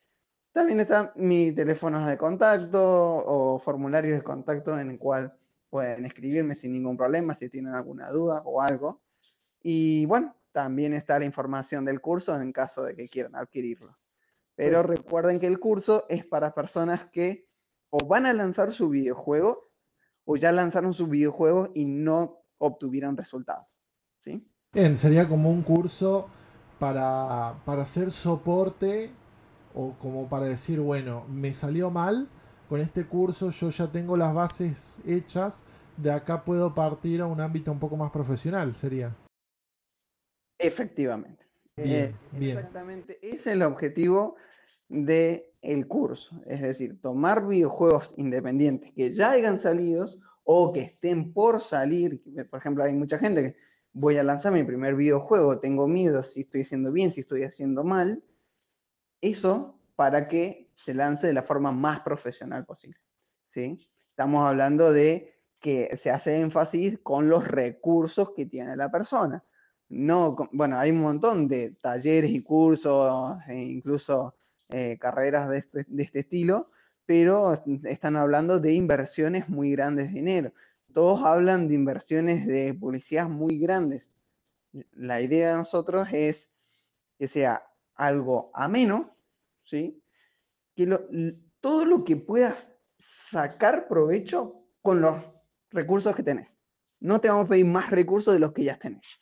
También 0.51 0.80
están 0.80 1.12
mis 1.15 1.53
teléfonos 1.53 2.08
de 2.08 2.17
contacto 2.17 2.82
o 2.84 3.60
formularios 3.60 4.17
de 4.17 4.23
contacto 4.23 4.80
en 4.80 4.89
el 4.89 4.97
cual 4.97 5.38
pueden 5.69 6.06
escribirme 6.06 6.56
sin 6.56 6.71
ningún 6.71 6.97
problema 6.97 7.36
si 7.36 7.49
tienen 7.49 7.75
alguna 7.75 8.10
duda 8.10 8.41
o 8.45 8.60
algo. 8.62 9.01
Y 9.62 10.08
bueno, 10.08 10.36
también 10.58 10.96
está 10.96 11.20
la 11.20 11.26
información 11.26 11.86
del 11.86 12.02
curso 12.02 12.34
en 12.41 12.52
caso 12.52 12.82
de 12.82 12.96
que 12.96 13.08
quieran 13.08 13.36
adquirirlo. 13.36 13.96
Pero 14.56 14.82
recuerden 14.82 15.39
que 15.39 15.46
el 15.46 15.60
curso 15.60 16.06
es 16.10 16.26
para 16.26 16.56
personas 16.56 17.12
que 17.12 17.46
o 17.91 18.00
van 18.08 18.26
a 18.26 18.34
lanzar 18.34 18.74
su 18.74 18.89
videojuego 18.89 19.70
o 20.26 20.36
ya 20.36 20.52
lanzaron 20.52 20.96
su 20.96 21.06
videojuego 21.06 21.70
y 21.76 21.86
no 21.86 22.39
obtuvieron 22.58 23.15
resultados. 23.15 23.67
¿sí? 24.17 24.50
Bien, 24.74 24.98
sería 24.98 25.30
como 25.30 25.52
un 25.52 25.62
curso 25.62 26.28
para, 26.80 27.54
para 27.63 27.84
hacer 27.84 28.10
soporte 28.10 29.12
o 29.76 29.93
como 30.00 30.28
para 30.28 30.48
decir, 30.48 30.80
bueno, 30.80 31.24
me 31.30 31.54
salió 31.54 31.91
mal, 31.91 32.28
con 32.67 32.82
este 32.82 33.06
curso 33.06 33.52
yo 33.52 33.70
ya 33.70 33.91
tengo 33.91 34.17
las 34.17 34.34
bases 34.34 35.04
hechas, 35.06 35.63
de 35.98 36.12
acá 36.12 36.43
puedo 36.43 36.74
partir 36.74 37.22
a 37.22 37.28
un 37.28 37.41
ámbito 37.41 37.72
un 37.72 37.78
poco 37.78 37.96
más 37.96 38.10
profesional, 38.10 38.76
sería. 38.76 39.15
Efectivamente. 40.58 41.46
Bien, 41.76 42.15
eh, 42.39 42.50
Exactamente, 42.50 43.20
ese 43.22 43.36
es 43.36 43.48
el 43.48 43.62
objetivo 43.62 44.36
del 44.89 45.43
el 45.62 45.88
curso, 45.88 46.41
es 46.46 46.62
decir, 46.62 47.02
tomar 47.02 47.46
videojuegos 47.46 48.13
independientes 48.17 48.91
que 48.93 49.12
ya 49.12 49.32
hayan 49.32 49.60
salido 49.60 50.08
o 50.43 50.72
que 50.72 50.82
estén 50.82 51.34
por 51.34 51.62
salir, 51.62 52.24
por 52.50 52.60
ejemplo, 52.60 52.84
hay 52.84 52.93
mucha 52.93 53.20
gente 53.20 53.41
que 53.41 53.58
voy 53.91 54.17
a 54.17 54.24
lanzar 54.24 54.54
mi 54.54 54.63
primer 54.63 54.96
videojuego, 54.96 55.60
tengo 55.60 55.88
miedo 55.88 56.24
si 56.24 56.41
estoy 56.41 56.62
haciendo 56.62 56.91
bien, 56.91 57.12
si 57.12 57.22
estoy 57.22 57.43
haciendo 57.43 57.84
mal, 57.84 58.24
eso 59.20 59.78
para 59.96 60.28
que 60.28 60.70
se 60.74 60.93
lance 60.93 61.28
de 61.28 61.34
la 61.34 61.43
forma 61.43 61.72
más 61.72 62.02
profesional 62.02 62.65
posible. 62.65 63.00
¿sí? 63.50 63.78
Estamos 64.10 64.48
hablando 64.48 64.93
de 64.93 65.34
que 65.60 65.98
se 65.98 66.12
hace 66.12 66.39
énfasis 66.39 67.00
con 67.00 67.28
los 67.28 67.48
recursos 67.48 68.32
que 68.36 68.46
tiene 68.46 68.76
la 68.76 68.91
persona. 68.91 69.43
No, 69.89 70.36
bueno, 70.52 70.78
hay 70.78 70.91
un 70.91 71.02
montón 71.02 71.47
de 71.47 71.71
talleres 71.71 72.32
y 72.32 72.41
cursos, 72.41 73.38
e 73.47 73.56
incluso 73.56 74.36
eh, 74.69 74.97
carreras 75.00 75.50
de 75.50 75.60
este, 75.60 75.86
de 75.88 76.04
este 76.04 76.19
estilo, 76.19 76.69
pero 77.06 77.63
están 77.86 78.17
hablando 78.17 78.60
de 78.60 78.73
inversiones 78.73 79.47
muy 79.47 79.71
grandes 79.71 80.08
de 80.08 80.13
dinero. 80.13 80.54
Todos 80.93 81.23
hablan 81.23 81.69
de 81.69 81.76
inversiones 81.76 82.45
de 82.45 82.73
publicidad 82.73 83.30
muy 83.30 83.58
grandes. 83.60 84.12
La 84.93 85.21
idea 85.21 85.52
de 85.52 85.56
nosotros 85.56 86.08
es 86.12 86.54
que 87.17 87.30
sea 87.30 87.63
algo 87.95 88.52
ameno, 88.54 89.15
¿sí? 89.63 90.02
Que 90.76 91.00
todo 91.62 91.86
lo 91.86 92.04
que 92.04 92.17
puedas 92.17 92.76
sacar 92.97 93.88
provecho 93.88 94.65
con 94.82 95.02
los 95.02 95.23
recursos 95.71 96.15
que 96.15 96.23
tenés. 96.23 96.58
No 97.00 97.21
te 97.21 97.30
vamos 97.30 97.45
a 97.45 97.50
pedir 97.50 97.65
más 97.65 97.89
recursos 97.89 98.34
de 98.34 98.39
los 98.39 98.52
que 98.52 98.63
ya 98.63 98.78
tenés. 98.78 99.21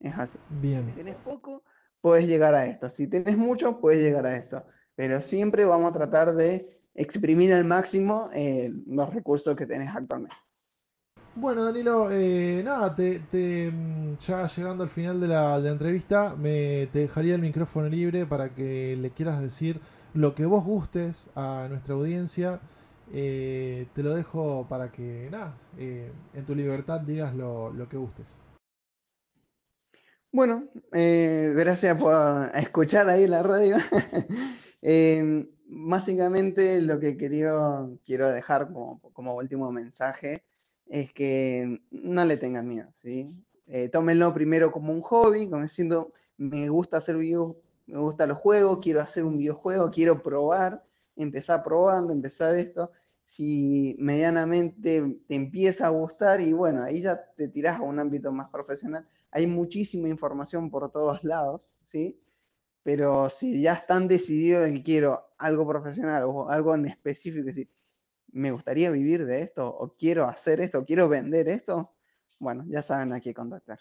Es 0.00 0.18
así. 0.18 0.38
Bien. 0.48 0.86
Si 0.86 0.92
tenés 0.92 1.16
poco, 1.16 1.62
puedes 2.00 2.26
llegar 2.26 2.54
a 2.54 2.66
esto. 2.66 2.88
Si 2.88 3.06
tenés 3.06 3.36
mucho, 3.36 3.80
puedes 3.80 4.02
llegar 4.02 4.26
a 4.26 4.36
esto. 4.36 4.64
Pero 4.96 5.20
siempre 5.20 5.64
vamos 5.64 5.90
a 5.90 5.94
tratar 5.94 6.34
de 6.34 6.80
exprimir 6.94 7.52
al 7.52 7.64
máximo 7.64 8.30
eh, 8.32 8.72
los 8.86 9.12
recursos 9.12 9.56
que 9.56 9.66
tenés 9.66 9.94
actualmente. 9.94 10.36
Bueno, 11.34 11.64
Danilo, 11.64 12.10
eh, 12.10 12.60
nada, 12.64 12.94
te, 12.94 13.20
mm, 13.70 14.16
ya 14.18 14.46
llegando 14.48 14.82
al 14.82 14.90
final 14.90 15.20
de 15.20 15.28
la, 15.28 15.56
entrevista, 15.58 16.34
me 16.36 16.88
te 16.92 17.00
dejaría 17.00 17.36
el 17.36 17.40
micrófono 17.40 17.88
libre 17.88 18.26
para 18.26 18.50
que 18.50 18.96
le 18.96 19.10
quieras 19.10 19.40
decir 19.40 19.80
lo 20.12 20.34
que 20.34 20.44
vos 20.44 20.64
gustes 20.64 21.30
a 21.36 21.66
nuestra 21.68 21.94
audiencia. 21.94 22.60
Eh, 23.12 23.86
te 23.94 24.02
lo 24.02 24.14
dejo 24.14 24.66
para 24.68 24.90
que, 24.90 25.28
nada, 25.30 25.54
en 25.78 26.44
tu 26.46 26.54
libertad 26.54 27.00
digas 27.00 27.34
lo, 27.34 27.72
lo 27.72 27.88
que 27.88 27.96
gustes. 27.96 28.38
Bueno, 30.32 30.68
gracias 30.92 31.98
por 31.98 32.14
escuchar 32.54 33.08
ahí 33.08 33.26
la 33.26 33.42
radio. 33.42 33.76
básicamente 35.70 36.80
lo 36.80 36.98
que 37.00 37.16
quiero, 37.16 37.98
quiero 38.04 38.28
dejar 38.28 38.72
como, 38.72 39.00
como 39.12 39.36
último 39.36 39.70
mensaje 39.70 40.42
es 40.86 41.12
que 41.12 41.80
no 41.90 42.24
le 42.24 42.36
tengan 42.36 42.66
miedo, 42.66 42.90
¿sí? 42.96 43.32
Eh, 43.66 43.88
tómenlo 43.88 44.34
primero 44.34 44.72
como 44.72 44.92
un 44.92 45.00
hobby, 45.02 45.48
como 45.48 45.62
diciendo, 45.62 46.12
me 46.36 46.68
gusta 46.68 46.96
hacer 46.96 47.16
videos, 47.16 47.56
me 47.86 47.98
gustan 47.98 48.30
los 48.30 48.38
juegos, 48.38 48.80
quiero 48.82 49.00
hacer 49.00 49.24
un 49.24 49.38
videojuego, 49.38 49.90
quiero 49.92 50.22
probar, 50.22 50.82
empezar 51.14 51.62
probando, 51.62 52.12
empezar 52.12 52.56
esto. 52.56 52.90
Si 53.24 53.96
medianamente 54.00 55.20
te 55.28 55.34
empieza 55.36 55.86
a 55.86 55.90
gustar 55.90 56.40
y 56.40 56.52
bueno, 56.52 56.82
ahí 56.82 57.00
ya 57.00 57.24
te 57.36 57.46
tiras 57.46 57.78
a 57.78 57.82
un 57.82 58.00
ámbito 58.00 58.32
más 58.32 58.50
profesional. 58.50 59.06
Hay 59.30 59.46
muchísima 59.46 60.08
información 60.08 60.70
por 60.70 60.90
todos 60.90 61.22
lados, 61.24 61.70
¿sí? 61.82 62.20
Pero 62.82 63.28
si 63.30 63.60
ya 63.62 63.74
están 63.74 64.08
decididos 64.08 64.66
en 64.66 64.74
que 64.74 64.82
quiero 64.82 65.28
algo 65.38 65.68
profesional 65.68 66.24
o 66.24 66.48
algo 66.48 66.74
en 66.74 66.86
específico, 66.86 67.50
me 68.32 68.52
gustaría 68.52 68.90
vivir 68.90 69.26
de 69.26 69.42
esto, 69.42 69.68
o 69.68 69.94
quiero 69.96 70.24
hacer 70.24 70.60
esto, 70.60 70.78
o 70.80 70.84
quiero 70.84 71.08
vender 71.08 71.48
esto, 71.48 71.92
bueno, 72.38 72.64
ya 72.68 72.82
saben 72.82 73.12
a 73.12 73.20
qué 73.20 73.34
contactar. 73.34 73.78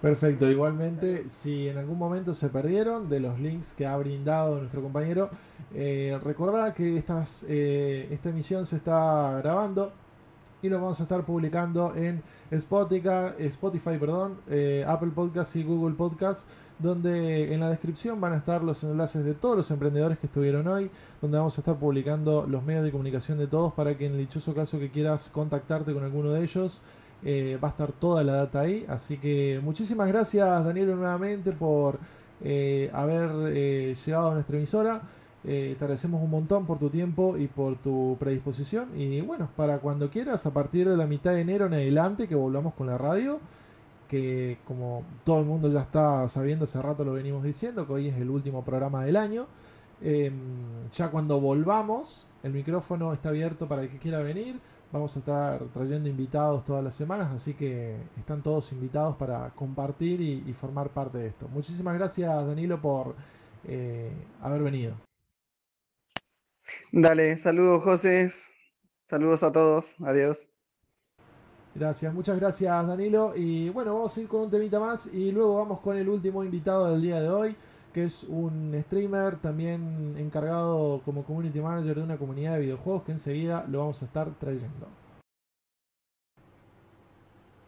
Perfecto, 0.00 0.50
igualmente, 0.50 1.28
si 1.28 1.68
en 1.68 1.78
algún 1.78 1.98
momento 1.98 2.34
se 2.34 2.48
perdieron 2.48 3.08
de 3.08 3.20
los 3.20 3.38
links 3.38 3.72
que 3.72 3.86
ha 3.86 3.96
brindado 3.96 4.58
nuestro 4.58 4.82
compañero, 4.82 5.30
eh, 5.74 6.18
recordad 6.22 6.74
que 6.74 7.02
eh, 7.48 8.08
esta 8.10 8.28
emisión 8.28 8.66
se 8.66 8.76
está 8.76 9.38
grabando 9.38 9.92
y 10.64 10.70
lo 10.70 10.80
vamos 10.80 10.98
a 10.98 11.02
estar 11.02 11.24
publicando 11.26 11.94
en 11.94 12.22
Spotify, 12.50 13.34
Spotify 13.38 13.98
perdón, 13.98 14.38
eh, 14.48 14.82
Apple 14.88 15.10
Podcasts 15.14 15.56
y 15.56 15.62
Google 15.62 15.94
Podcasts 15.94 16.46
donde 16.78 17.52
en 17.52 17.60
la 17.60 17.68
descripción 17.68 18.18
van 18.18 18.32
a 18.32 18.36
estar 18.38 18.64
los 18.64 18.82
enlaces 18.82 19.26
de 19.26 19.34
todos 19.34 19.58
los 19.58 19.70
emprendedores 19.70 20.18
que 20.18 20.26
estuvieron 20.26 20.66
hoy, 20.66 20.90
donde 21.20 21.36
vamos 21.36 21.58
a 21.58 21.60
estar 21.60 21.76
publicando 21.76 22.46
los 22.48 22.64
medios 22.64 22.82
de 22.82 22.90
comunicación 22.90 23.36
de 23.36 23.46
todos 23.46 23.74
para 23.74 23.96
que 23.98 24.06
en 24.06 24.12
el 24.12 24.18
dichoso 24.18 24.54
caso 24.54 24.78
que 24.78 24.90
quieras 24.90 25.28
contactarte 25.28 25.92
con 25.92 26.02
alguno 26.02 26.30
de 26.30 26.42
ellos, 26.42 26.80
eh, 27.22 27.58
va 27.62 27.68
a 27.68 27.70
estar 27.72 27.92
toda 27.92 28.24
la 28.24 28.32
data 28.32 28.60
ahí. 28.60 28.86
Así 28.88 29.18
que 29.18 29.60
muchísimas 29.62 30.08
gracias 30.08 30.64
Daniel 30.64 30.96
nuevamente 30.96 31.52
por 31.52 31.98
eh, 32.42 32.90
haber 32.94 33.52
llegado 33.94 34.30
a 34.30 34.34
nuestra 34.34 34.56
emisora. 34.56 35.02
Te 35.44 35.76
agradecemos 35.78 36.22
un 36.22 36.30
montón 36.30 36.66
por 36.66 36.78
tu 36.78 36.88
tiempo 36.88 37.36
y 37.36 37.48
por 37.48 37.76
tu 37.76 38.16
predisposición. 38.18 38.98
Y 38.98 39.20
bueno, 39.20 39.48
para 39.56 39.78
cuando 39.78 40.10
quieras, 40.10 40.46
a 40.46 40.52
partir 40.52 40.88
de 40.88 40.96
la 40.96 41.06
mitad 41.06 41.32
de 41.32 41.42
enero 41.42 41.66
en 41.66 41.74
adelante, 41.74 42.26
que 42.28 42.34
volvamos 42.34 42.74
con 42.74 42.86
la 42.86 42.96
radio, 42.96 43.40
que 44.08 44.58
como 44.66 45.02
todo 45.24 45.40
el 45.40 45.46
mundo 45.46 45.70
ya 45.70 45.80
está 45.80 46.26
sabiendo, 46.28 46.64
hace 46.64 46.80
rato 46.80 47.04
lo 47.04 47.12
venimos 47.12 47.42
diciendo, 47.42 47.86
que 47.86 47.92
hoy 47.92 48.08
es 48.08 48.16
el 48.16 48.30
último 48.30 48.64
programa 48.64 49.04
del 49.04 49.16
año. 49.16 49.46
Em, 50.02 50.34
ya 50.90 51.10
cuando 51.10 51.40
volvamos, 51.40 52.26
el 52.42 52.52
micrófono 52.52 53.12
está 53.12 53.30
abierto 53.30 53.68
para 53.68 53.82
el 53.82 53.90
que 53.90 53.98
quiera 53.98 54.20
venir. 54.20 54.60
Vamos 54.92 55.16
a 55.16 55.18
estar 55.18 55.60
trayendo 55.72 56.08
invitados 56.08 56.64
todas 56.64 56.84
las 56.84 56.94
semanas, 56.94 57.32
así 57.32 57.54
que 57.54 57.96
están 58.18 58.42
todos 58.42 58.70
invitados 58.72 59.16
para 59.16 59.50
compartir 59.50 60.20
y, 60.20 60.52
formar 60.52 60.90
parte 60.90 61.18
de 61.18 61.26
esto. 61.28 61.48
Muchísimas 61.48 61.94
gracias, 61.94 62.46
Danilo, 62.46 62.80
por 62.80 63.16
eh, 63.64 64.12
haber 64.40 64.62
venido. 64.62 64.94
Dale, 66.92 67.36
saludos, 67.36 67.82
José. 67.82 68.30
Saludos 69.06 69.42
a 69.42 69.52
todos. 69.52 69.96
Adiós. 70.00 70.50
Gracias, 71.74 72.14
muchas 72.14 72.38
gracias 72.38 72.86
Danilo. 72.86 73.32
Y 73.34 73.68
bueno, 73.70 73.94
vamos 73.94 74.16
a 74.16 74.20
ir 74.20 74.28
con 74.28 74.42
un 74.42 74.50
temita 74.50 74.78
más 74.78 75.06
y 75.12 75.32
luego 75.32 75.56
vamos 75.56 75.80
con 75.80 75.96
el 75.96 76.08
último 76.08 76.44
invitado 76.44 76.86
del 76.90 77.02
día 77.02 77.20
de 77.20 77.28
hoy, 77.28 77.56
que 77.92 78.04
es 78.04 78.22
un 78.24 78.72
streamer 78.82 79.40
también 79.40 80.14
encargado 80.16 81.02
como 81.04 81.24
community 81.24 81.60
manager 81.60 81.96
de 81.96 82.02
una 82.02 82.16
comunidad 82.16 82.54
de 82.54 82.60
videojuegos 82.60 83.02
que 83.02 83.12
enseguida 83.12 83.66
lo 83.68 83.80
vamos 83.80 84.00
a 84.02 84.04
estar 84.04 84.38
trayendo. 84.38 84.86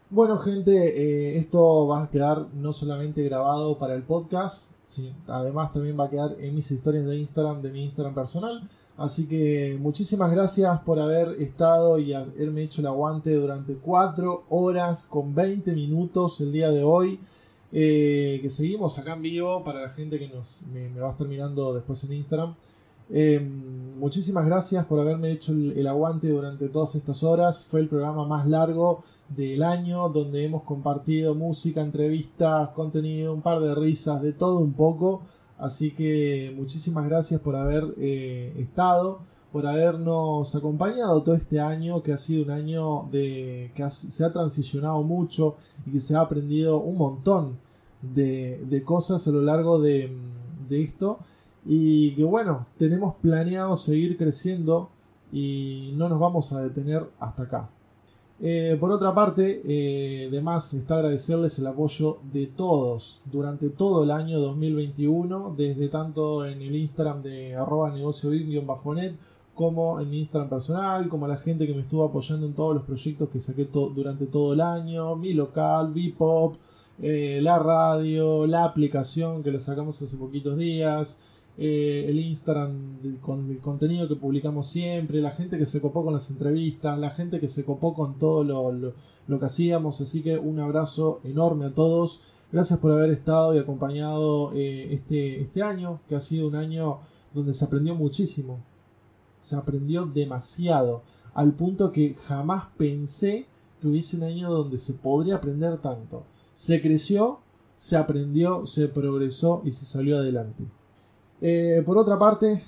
Bueno 0.09 0.37
gente, 0.37 0.71
eh, 0.71 1.37
esto 1.37 1.87
va 1.87 2.03
a 2.03 2.09
quedar 2.09 2.47
no 2.53 2.71
solamente 2.71 3.21
grabado 3.23 3.77
para 3.77 3.93
el 3.93 4.03
podcast, 4.03 4.71
sino 4.85 5.13
además 5.27 5.73
también 5.73 5.99
va 5.99 6.05
a 6.05 6.09
quedar 6.09 6.37
en 6.39 6.55
mis 6.55 6.71
historias 6.71 7.05
de 7.05 7.17
Instagram, 7.17 7.61
de 7.61 7.71
mi 7.73 7.83
Instagram 7.83 8.15
personal 8.15 8.69
Así 8.97 9.27
que 9.27 9.77
muchísimas 9.79 10.31
gracias 10.31 10.79
por 10.81 10.99
haber 10.99 11.29
estado 11.39 11.99
y 11.99 12.13
haberme 12.13 12.63
hecho 12.63 12.81
el 12.81 12.87
aguante 12.87 13.31
durante 13.35 13.75
4 13.75 14.45
horas 14.49 15.05
con 15.05 15.35
20 15.35 15.71
minutos 15.73 16.41
el 16.41 16.51
día 16.51 16.71
de 16.71 16.83
hoy. 16.83 17.19
Eh, 17.71 18.39
que 18.41 18.49
seguimos 18.49 18.97
acá 18.97 19.13
en 19.13 19.21
vivo 19.21 19.63
para 19.63 19.81
la 19.81 19.89
gente 19.89 20.17
que 20.17 20.29
nos, 20.29 20.63
me, 20.73 20.89
va 20.99 21.09
a 21.09 21.11
estar 21.11 21.27
mirando 21.27 21.75
después 21.75 22.03
en 22.05 22.13
Instagram. 22.13 22.55
Eh, 23.09 23.39
muchísimas 23.39 24.45
gracias 24.45 24.85
por 24.85 24.99
haberme 24.99 25.31
hecho 25.31 25.51
el, 25.51 25.85
aguante 25.85 26.29
durante 26.29 26.67
todas 26.67 26.95
estas 26.95 27.21
horas. 27.21 27.65
Fue 27.65 27.81
el 27.81 27.89
programa 27.89 28.25
más 28.25 28.47
largo 28.47 29.03
del 29.29 29.61
año 29.61 30.09
donde 30.09 30.43
hemos 30.43 30.63
compartido 30.63 31.35
música, 31.35 31.81
entrevistas, 31.81 32.69
contenido, 32.69 33.31
un 33.31 33.43
par 33.43 33.59
de 33.59 33.75
risas, 33.75 34.23
de 34.23 34.33
todo 34.33 34.57
un 34.57 34.73
poco. 34.73 35.21
Así 35.57 35.91
que 35.91 36.53
muchísimas 36.55 37.05
gracias 37.05 37.41
por 37.41 37.55
haber 37.55 37.95
eh, 37.97 38.53
estado, 38.57 39.21
por 39.51 39.65
habernos 39.65 40.55
acompañado 40.55 41.23
todo 41.23 41.35
este 41.35 41.59
año, 41.59 42.03
que 42.03 42.13
ha 42.13 42.17
sido 42.17 42.43
un 42.43 42.51
año 42.51 43.09
de 43.11 43.71
que 43.73 43.89
se 43.89 44.23
ha 44.23 44.31
transicionado 44.31 45.01
mucho 45.03 45.55
y 45.85 45.91
que 45.91 45.99
se 45.99 46.15
ha 46.15 46.21
aprendido 46.21 46.79
un 46.81 46.97
montón 46.97 47.57
de, 48.01 48.83
cosas 48.85 49.27
a 49.27 49.31
lo 49.31 49.41
largo 49.41 49.79
de, 49.79 50.15
de 50.69 50.81
esto. 50.81 51.19
Y 51.65 52.11
que 52.15 52.23
bueno, 52.23 52.67
tenemos 52.77 53.15
planeado 53.15 53.75
seguir 53.75 54.17
creciendo 54.17 54.89
y 55.31 55.93
no 55.95 56.07
nos 56.07 56.19
vamos 56.19 56.53
a 56.53 56.61
detener 56.61 57.09
hasta 57.19 57.43
acá. 57.43 57.69
Eh, 58.39 58.77
por 58.79 58.91
otra 58.91 59.15
parte, 59.15 59.61
eh, 59.65 60.27
además 60.29 60.71
está 60.73 60.95
agradecerles 60.95 61.57
el 61.57 61.67
apoyo 61.67 62.19
de 62.31 62.45
todos 62.45 63.21
durante 63.25 63.69
todo 63.71 64.03
el 64.03 64.11
año 64.11 64.39
2021, 64.39 65.55
desde 65.57 65.89
tanto 65.89 66.45
en 66.45 66.61
el 66.61 66.75
Instagram 66.75 67.23
de 67.23 67.55
arroba 67.55 67.89
negocio 67.89 68.29
net 68.29 69.15
como 69.55 69.99
en 69.99 70.11
mi 70.11 70.19
Instagram 70.19 70.49
personal, 70.49 71.09
como 71.09 71.27
la 71.27 71.37
gente 71.37 71.65
que 71.65 71.73
me 71.73 71.81
estuvo 71.81 72.03
apoyando 72.03 72.45
en 72.45 72.53
todos 72.53 72.75
los 72.75 72.83
proyectos 72.83 73.29
que 73.29 73.39
saqué 73.39 73.65
durante 73.65 74.27
todo 74.27 74.53
el 74.53 74.61
año, 74.61 75.15
mi 75.15 75.33
local, 75.33 75.91
Bipop, 75.91 76.55
eh, 77.01 77.39
la 77.41 77.57
radio, 77.57 78.45
la 78.45 78.65
aplicación 78.65 79.41
que 79.41 79.51
le 79.51 79.59
sacamos 79.59 79.99
hace 79.99 80.15
poquitos 80.15 80.57
días, 80.57 81.21
eh, 81.59 82.05
el 82.07 82.19
Instagram 82.19 83.19
con 83.19 83.49
el 83.49 83.57
contenido 83.59 84.07
que 84.07 84.15
publicamos 84.15 84.67
siempre, 84.67 85.19
la 85.21 85.31
gente 85.31 85.57
que 85.57 85.65
se 85.65 85.81
copó 85.81 86.03
con 86.03 86.13
las 86.13 86.29
entrevistas, 86.29 86.99
la 86.99 87.09
gente 87.09 87.39
que 87.39 87.47
se 87.47 87.65
copó 87.65 87.95
con 87.95 88.19
todo 88.19 88.43
lo, 88.43 89.39
que 89.39 89.45
hacíamos. 89.45 89.99
Así 89.99 90.21
que 90.21 90.37
un 90.37 90.59
abrazo 90.59 91.19
enorme 91.23 91.65
a 91.65 91.73
todos. 91.73 92.21
Gracias 92.51 92.79
por 92.79 92.91
haber 92.91 93.09
estado 93.09 93.55
y 93.55 93.57
acompañado 93.57 94.53
eh, 94.53 94.93
este, 94.93 95.41
este 95.41 95.63
año, 95.63 95.99
que 96.07 96.15
ha 96.15 96.19
sido 96.19 96.47
un 96.47 96.55
año 96.55 96.99
donde 97.33 97.53
se 97.53 97.65
aprendió 97.65 97.95
muchísimo. 97.95 98.59
Se 99.39 99.55
aprendió 99.55 100.05
demasiado, 100.05 101.01
al 101.33 101.53
punto 101.53 101.91
que 101.91 102.13
jamás 102.13 102.65
pensé 102.77 103.47
que 103.81 103.87
hubiese 103.87 104.15
un 104.15 104.23
año 104.23 104.51
donde 104.51 104.77
se 104.77 104.93
podría 104.93 105.35
aprender 105.37 105.79
tanto. 105.79 106.23
Se 106.53 106.81
creció, 106.81 107.39
se 107.75 107.97
aprendió, 107.97 108.67
se 108.67 108.87
progresó 108.87 109.61
y 109.65 109.71
se 109.71 109.85
salió 109.85 110.17
adelante. 110.17 110.65
Eh, 111.41 111.83
por 111.85 111.97
otra 111.97 112.17
parte, 112.17 112.61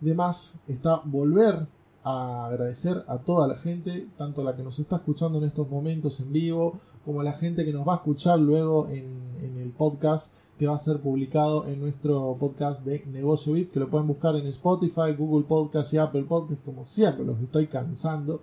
de 0.00 0.14
más 0.14 0.56
está 0.68 1.00
volver 1.04 1.66
a 2.02 2.46
agradecer 2.46 3.02
a 3.08 3.18
toda 3.18 3.48
la 3.48 3.56
gente, 3.56 4.06
tanto 4.16 4.44
la 4.44 4.54
que 4.54 4.62
nos 4.62 4.78
está 4.78 4.96
escuchando 4.96 5.38
en 5.38 5.44
estos 5.44 5.68
momentos 5.68 6.20
en 6.20 6.32
vivo, 6.32 6.78
como 7.04 7.22
la 7.22 7.32
gente 7.32 7.64
que 7.64 7.72
nos 7.72 7.86
va 7.86 7.94
a 7.94 7.96
escuchar 7.96 8.38
luego 8.38 8.88
en, 8.88 9.24
el 9.58 9.70
podcast 9.70 10.34
que 10.58 10.66
va 10.66 10.76
a 10.76 10.78
ser 10.78 11.00
publicado 11.00 11.66
en 11.66 11.80
nuestro 11.80 12.36
podcast 12.38 12.84
de 12.84 13.04
Negocio 13.06 13.54
VIP, 13.54 13.72
que 13.72 13.80
lo 13.80 13.88
pueden 13.88 14.06
buscar 14.06 14.36
en 14.36 14.46
Spotify, 14.46 15.12
Google 15.16 15.46
Podcast 15.46 15.92
y 15.94 15.98
Apple 15.98 16.24
Podcast, 16.24 16.62
como 16.64 16.84
siempre, 16.84 17.24
los 17.24 17.40
estoy 17.40 17.66
cansando. 17.66 18.40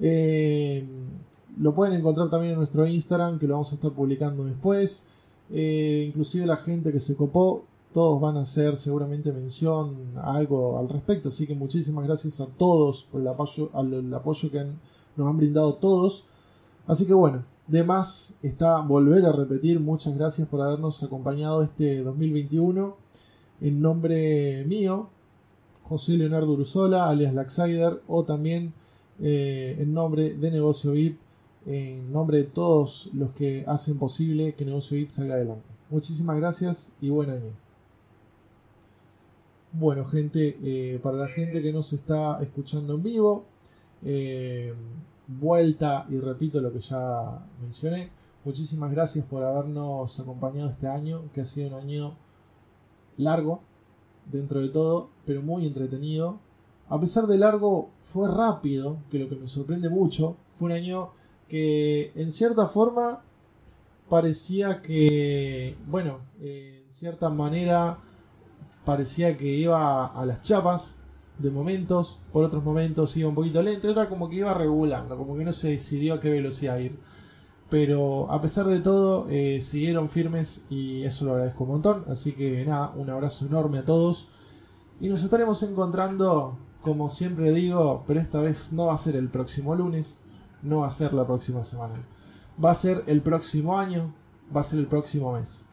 Eh, 0.00 0.86
lo 1.58 1.74
pueden 1.74 1.94
encontrar 1.94 2.30
también 2.30 2.52
en 2.52 2.58
nuestro 2.58 2.86
Instagram, 2.86 3.38
que 3.38 3.46
lo 3.46 3.54
vamos 3.54 3.72
a 3.72 3.74
estar 3.74 3.90
publicando 3.92 4.44
después. 4.44 5.06
Eh, 5.50 6.04
inclusive 6.08 6.46
la 6.46 6.56
gente 6.56 6.92
que 6.92 7.00
se 7.00 7.14
copó 7.14 7.64
todos 7.94 8.20
van 8.20 8.36
a 8.36 8.40
hacer 8.40 8.76
seguramente 8.76 9.32
mención 9.32 10.14
a 10.16 10.34
algo 10.34 10.78
al 10.78 10.88
respecto. 10.88 11.28
Así 11.28 11.46
que 11.46 11.54
muchísimas 11.54 12.04
gracias 12.04 12.40
a 12.40 12.46
todos 12.46 13.04
por 13.04 13.20
el 13.20 13.28
apoyo, 13.28 13.70
el 13.72 14.12
apoyo 14.12 14.50
que 14.50 14.66
nos 15.16 15.28
han 15.28 15.36
brindado 15.36 15.74
todos. 15.76 16.26
Así 16.88 17.06
que 17.06 17.14
bueno, 17.14 17.44
de 17.68 17.84
más 17.84 18.36
está 18.42 18.80
volver 18.80 19.24
a 19.24 19.32
repetir. 19.32 19.78
Muchas 19.78 20.16
gracias 20.16 20.48
por 20.48 20.60
habernos 20.60 21.04
acompañado 21.04 21.62
este 21.62 22.02
2021. 22.02 22.96
En 23.60 23.80
nombre 23.80 24.64
mío, 24.66 25.08
José 25.82 26.18
Leonardo 26.18 26.52
Uruzola, 26.52 27.08
alias 27.08 27.32
Laxider, 27.32 28.02
o 28.08 28.24
también 28.24 28.74
eh, 29.20 29.76
en 29.78 29.94
nombre 29.94 30.34
de 30.34 30.50
Negocio 30.50 30.90
VIP, 30.90 31.20
en 31.66 32.12
nombre 32.12 32.38
de 32.38 32.44
todos 32.44 33.10
los 33.14 33.30
que 33.34 33.62
hacen 33.68 33.98
posible 33.98 34.54
que 34.54 34.64
Negocio 34.64 34.96
VIP 34.96 35.10
salga 35.10 35.34
adelante. 35.34 35.68
Muchísimas 35.90 36.36
gracias 36.36 36.96
y 37.00 37.10
buen 37.10 37.30
año. 37.30 37.63
Bueno, 39.76 40.04
gente, 40.04 40.56
eh, 40.62 41.00
para 41.02 41.16
la 41.16 41.26
gente 41.26 41.60
que 41.60 41.72
no 41.72 41.82
se 41.82 41.96
está 41.96 42.40
escuchando 42.40 42.94
en 42.94 43.02
vivo, 43.02 43.44
eh, 44.04 44.72
vuelta 45.26 46.06
y 46.08 46.20
repito 46.20 46.60
lo 46.60 46.72
que 46.72 46.78
ya 46.78 47.44
mencioné. 47.60 48.08
Muchísimas 48.44 48.92
gracias 48.92 49.24
por 49.26 49.42
habernos 49.42 50.20
acompañado 50.20 50.70
este 50.70 50.86
año, 50.86 51.22
que 51.32 51.40
ha 51.40 51.44
sido 51.44 51.70
un 51.70 51.74
año 51.74 52.14
largo 53.16 53.62
dentro 54.30 54.60
de 54.60 54.68
todo, 54.68 55.08
pero 55.26 55.42
muy 55.42 55.66
entretenido. 55.66 56.38
A 56.88 57.00
pesar 57.00 57.26
de 57.26 57.36
largo, 57.36 57.90
fue 57.98 58.28
rápido, 58.28 58.98
que 59.10 59.18
lo 59.18 59.28
que 59.28 59.34
me 59.34 59.48
sorprende 59.48 59.88
mucho. 59.88 60.36
Fue 60.52 60.66
un 60.66 60.72
año 60.72 61.10
que 61.48 62.12
en 62.14 62.30
cierta 62.30 62.66
forma 62.66 63.24
parecía 64.08 64.80
que, 64.82 65.76
bueno, 65.88 66.20
en 66.40 66.88
cierta 66.88 67.28
manera 67.28 67.98
parecía 68.84 69.36
que 69.36 69.46
iba 69.46 70.06
a 70.06 70.26
las 70.26 70.42
chapas 70.42 70.96
de 71.38 71.50
momentos, 71.50 72.20
por 72.32 72.44
otros 72.44 72.62
momentos 72.62 73.16
iba 73.16 73.28
un 73.28 73.34
poquito 73.34 73.62
lento, 73.62 73.90
era 73.90 74.08
como 74.08 74.28
que 74.28 74.36
iba 74.36 74.54
regulando, 74.54 75.16
como 75.16 75.36
que 75.36 75.44
no 75.44 75.52
se 75.52 75.68
decidió 75.68 76.14
a 76.14 76.20
qué 76.20 76.30
velocidad 76.30 76.78
ir. 76.78 76.98
Pero 77.70 78.30
a 78.30 78.40
pesar 78.40 78.66
de 78.66 78.80
todo, 78.80 79.26
eh, 79.30 79.60
siguieron 79.60 80.08
firmes 80.08 80.62
y 80.70 81.02
eso 81.02 81.24
lo 81.24 81.32
agradezco 81.32 81.64
un 81.64 81.70
montón. 81.70 82.04
Así 82.08 82.32
que 82.32 82.64
nada, 82.64 82.92
un 82.94 83.10
abrazo 83.10 83.46
enorme 83.46 83.78
a 83.78 83.84
todos. 83.84 84.28
Y 85.00 85.08
nos 85.08 85.24
estaremos 85.24 85.62
encontrando, 85.62 86.56
como 86.82 87.08
siempre 87.08 87.52
digo, 87.52 88.04
pero 88.06 88.20
esta 88.20 88.40
vez 88.40 88.72
no 88.72 88.86
va 88.86 88.94
a 88.94 88.98
ser 88.98 89.16
el 89.16 89.28
próximo 89.28 89.74
lunes, 89.74 90.18
no 90.62 90.80
va 90.80 90.86
a 90.86 90.90
ser 90.90 91.12
la 91.14 91.26
próxima 91.26 91.64
semana. 91.64 91.94
Va 92.62 92.70
a 92.70 92.74
ser 92.76 93.02
el 93.08 93.22
próximo 93.22 93.76
año, 93.78 94.14
va 94.54 94.60
a 94.60 94.64
ser 94.64 94.78
el 94.78 94.86
próximo 94.86 95.32
mes. 95.32 95.64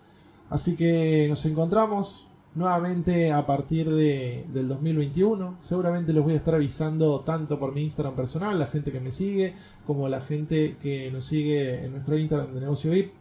Así 0.50 0.76
que 0.76 1.28
nos 1.30 1.46
encontramos 1.46 2.31
nuevamente 2.54 3.32
a 3.32 3.46
partir 3.46 3.90
de, 3.90 4.46
del 4.54 4.68
2021. 4.68 5.58
Seguramente 5.62 6.14
los 6.14 6.24
voy 6.24 6.34
a 6.34 6.38
estar 6.38 6.56
avisando 6.56 7.22
tanto 7.22 7.60
por 7.60 7.74
mi 7.74 7.82
Instagram 7.82 8.16
personal, 8.16 8.60
la 8.60 8.68
gente 8.68 8.92
que 8.92 9.00
me 9.00 9.12
sigue, 9.12 9.54
como 9.86 10.10
la 10.10 10.22
gente 10.22 10.78
que 10.82 11.12
nos 11.12 11.26
sigue 11.26 11.86
en 11.86 11.92
nuestro 11.92 12.18
Instagram 12.18 12.54
de 12.54 12.62
negocio 12.62 12.92
VIP. 12.92 13.14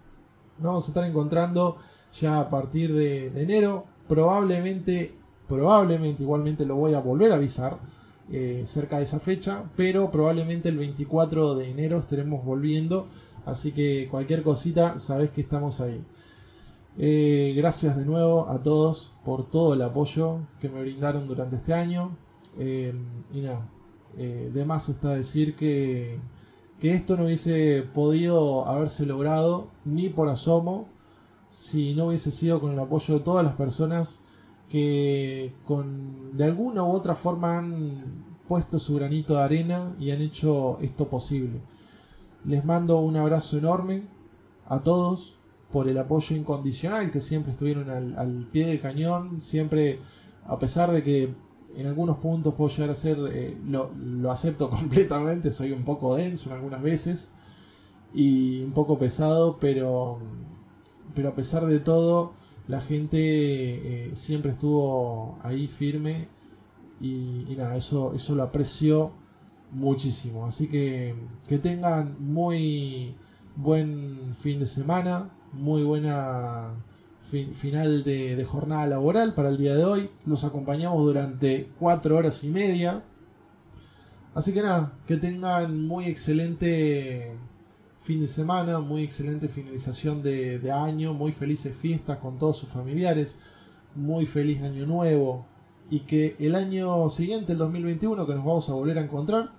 Nos 0.59 0.67
vamos 0.67 0.85
a 0.85 0.91
estar 0.91 1.05
encontrando 1.05 1.77
ya 2.13 2.39
a 2.39 2.49
partir 2.49 2.93
de, 2.93 3.27
enero. 3.41 3.87
Probablemente, 4.09 5.15
probablemente 5.49 6.23
igualmente 6.23 6.67
lo 6.67 6.77
voy 6.77 6.95
a 6.95 7.01
volver 7.01 7.33
a 7.33 7.37
avisar. 7.37 7.79
Eh, 8.33 8.63
cerca 8.65 8.99
de 8.99 9.03
esa 9.03 9.19
fecha, 9.19 9.65
pero 9.75 10.09
probablemente 10.13 10.69
el 10.69 10.79
24 10.79 11.57
de 11.57 11.69
enero 11.69 11.99
estaremos 11.99 12.45
volviendo, 12.45 13.09
así 13.45 13.73
que 13.73 14.07
cualquier 14.09 14.45
cosita 14.45 15.01
sabes 15.01 15.33
que 15.33 15.41
estamos 15.41 15.81
ahí. 15.81 16.01
Eh, 17.03 17.55
gracias 17.57 17.97
de 17.97 18.05
nuevo 18.05 18.51
a 18.51 18.63
todos 18.63 19.15
por 19.25 19.49
todo 19.49 19.73
el 19.73 19.81
apoyo 19.81 20.41
que 20.61 20.69
me 20.69 20.83
brindaron 20.83 21.27
durante 21.27 21.57
este 21.57 21.73
año. 21.73 22.15
Eh, 22.59 22.93
y 23.33 23.41
nada, 23.41 23.67
eh, 24.19 24.51
de 24.53 24.65
más 24.67 24.87
está 24.91 25.15
decir 25.15 25.57
que, 25.57 26.21
que 26.79 26.93
esto 26.93 27.17
no 27.17 27.25
hubiese 27.25 27.85
podido 27.95 28.67
haberse 28.67 29.07
logrado 29.07 29.69
ni 29.87 30.11
por 30.11 30.29
asomo 30.29 30.89
si 31.49 31.95
no 31.95 32.09
hubiese 32.09 32.31
sido 32.31 32.61
con 32.61 32.73
el 32.73 32.79
apoyo 32.79 33.15
de 33.15 33.21
todas 33.21 33.47
las 33.47 33.55
personas 33.55 34.21
que 34.69 35.55
con 35.65 36.37
de 36.37 36.45
alguna 36.45 36.83
u 36.83 36.91
otra 36.91 37.15
forma 37.15 37.57
han 37.57 38.37
puesto 38.47 38.79
su 38.79 38.97
granito 38.97 39.37
de 39.37 39.43
arena 39.43 39.97
y 39.99 40.11
han 40.11 40.21
hecho 40.21 40.79
esto 40.81 41.09
posible. 41.09 41.63
Les 42.45 42.63
mando 42.63 42.99
un 42.99 43.17
abrazo 43.17 43.57
enorme 43.57 44.03
a 44.67 44.83
todos 44.83 45.40
por 45.71 45.89
el 45.89 45.99
apoyo 45.99 46.37
incondicional 46.37 47.11
que 47.11 47.21
siempre 47.21 47.53
estuvieron 47.53 47.91
al, 47.91 48.49
pie 48.51 48.67
del 48.67 48.81
cañón, 48.81 49.41
siempre, 49.41 50.01
a 50.45 50.59
pesar 50.59 50.91
de 50.91 51.03
que 51.03 51.35
en 51.77 51.87
algunos 51.87 52.19
puntos 52.19 52.55
puedo 52.55 52.69
llegar 52.71 52.91
a 52.91 52.95
ser, 52.95 53.19
eh, 53.33 53.57
lo, 53.67 54.31
acepto 54.31 54.69
completamente, 54.71 55.53
soy 55.53 55.73
un 55.73 55.85
poco 55.85 56.17
denso 56.17 56.51
en 56.51 56.57
algunas 56.57 56.83
veces 56.83 57.33
y 58.13 58.63
un 58.63 58.73
poco 58.73 58.99
pesado, 58.99 59.59
pero, 59.61 60.19
pero 61.15 61.29
a 61.29 61.35
pesar 61.35 61.67
de 61.67 61.79
todo, 61.79 62.33
la 62.67 62.81
gente 62.81 63.19
eh, 63.19 64.11
siempre 64.17 64.53
estuvo 64.53 65.39
ahí 65.43 65.69
firme 65.69 66.29
y, 67.01 67.55
nada, 67.57 67.77
eso, 67.77 68.13
eso 68.15 68.35
lo 68.35 68.43
aprecio 68.43 69.13
muchísimo. 69.71 70.47
Así 70.47 70.69
que 70.69 71.15
que 71.49 71.59
tengan 71.59 72.17
muy 72.19 73.15
buen 73.57 74.35
fin 74.35 74.59
de 74.61 74.67
semana, 74.67 75.31
muy 75.53 75.83
buena 75.83 76.75
final 77.53 78.03
de, 78.03 78.45
jornada 78.45 78.87
laboral 78.87 79.35
para 79.35 79.49
el 79.51 79.57
día 79.57 79.75
de 79.75 79.85
hoy. 79.85 80.11
Los 80.27 80.45
acompañamos 80.45 81.05
durante 81.05 81.71
cuatro 81.79 82.17
horas 82.17 82.43
y 82.45 82.49
media. 82.49 83.05
Así 84.35 84.53
que 84.53 84.63
nada, 84.63 84.99
que 85.07 85.17
tengan 85.17 85.87
muy 85.87 86.07
excelente 86.07 87.33
fin 88.01 88.21
de 88.21 88.29
semana, 88.29 88.79
muy 88.81 89.03
excelente 89.03 89.49
finalización 89.49 90.23
de, 90.23 90.59
de 90.59 90.73
año, 90.73 91.13
muy 91.13 91.33
felices 91.33 91.77
fiestas 91.77 92.19
con 92.19 92.39
todos 92.39 92.57
sus 92.57 92.69
familiares, 92.69 93.39
muy 93.95 94.27
feliz 94.27 94.63
año 94.63 94.87
nuevo 94.87 95.47
y 95.91 96.01
que 96.01 96.37
el 96.39 96.55
año 96.55 97.11
siguiente, 97.11 97.53
el 97.53 97.59
2021, 97.59 98.25
que 98.25 98.35
nos 98.35 98.45
vamos 98.45 98.69
a 98.71 98.75
volver 98.75 98.97
a 98.99 99.03
encontrar, 99.03 99.51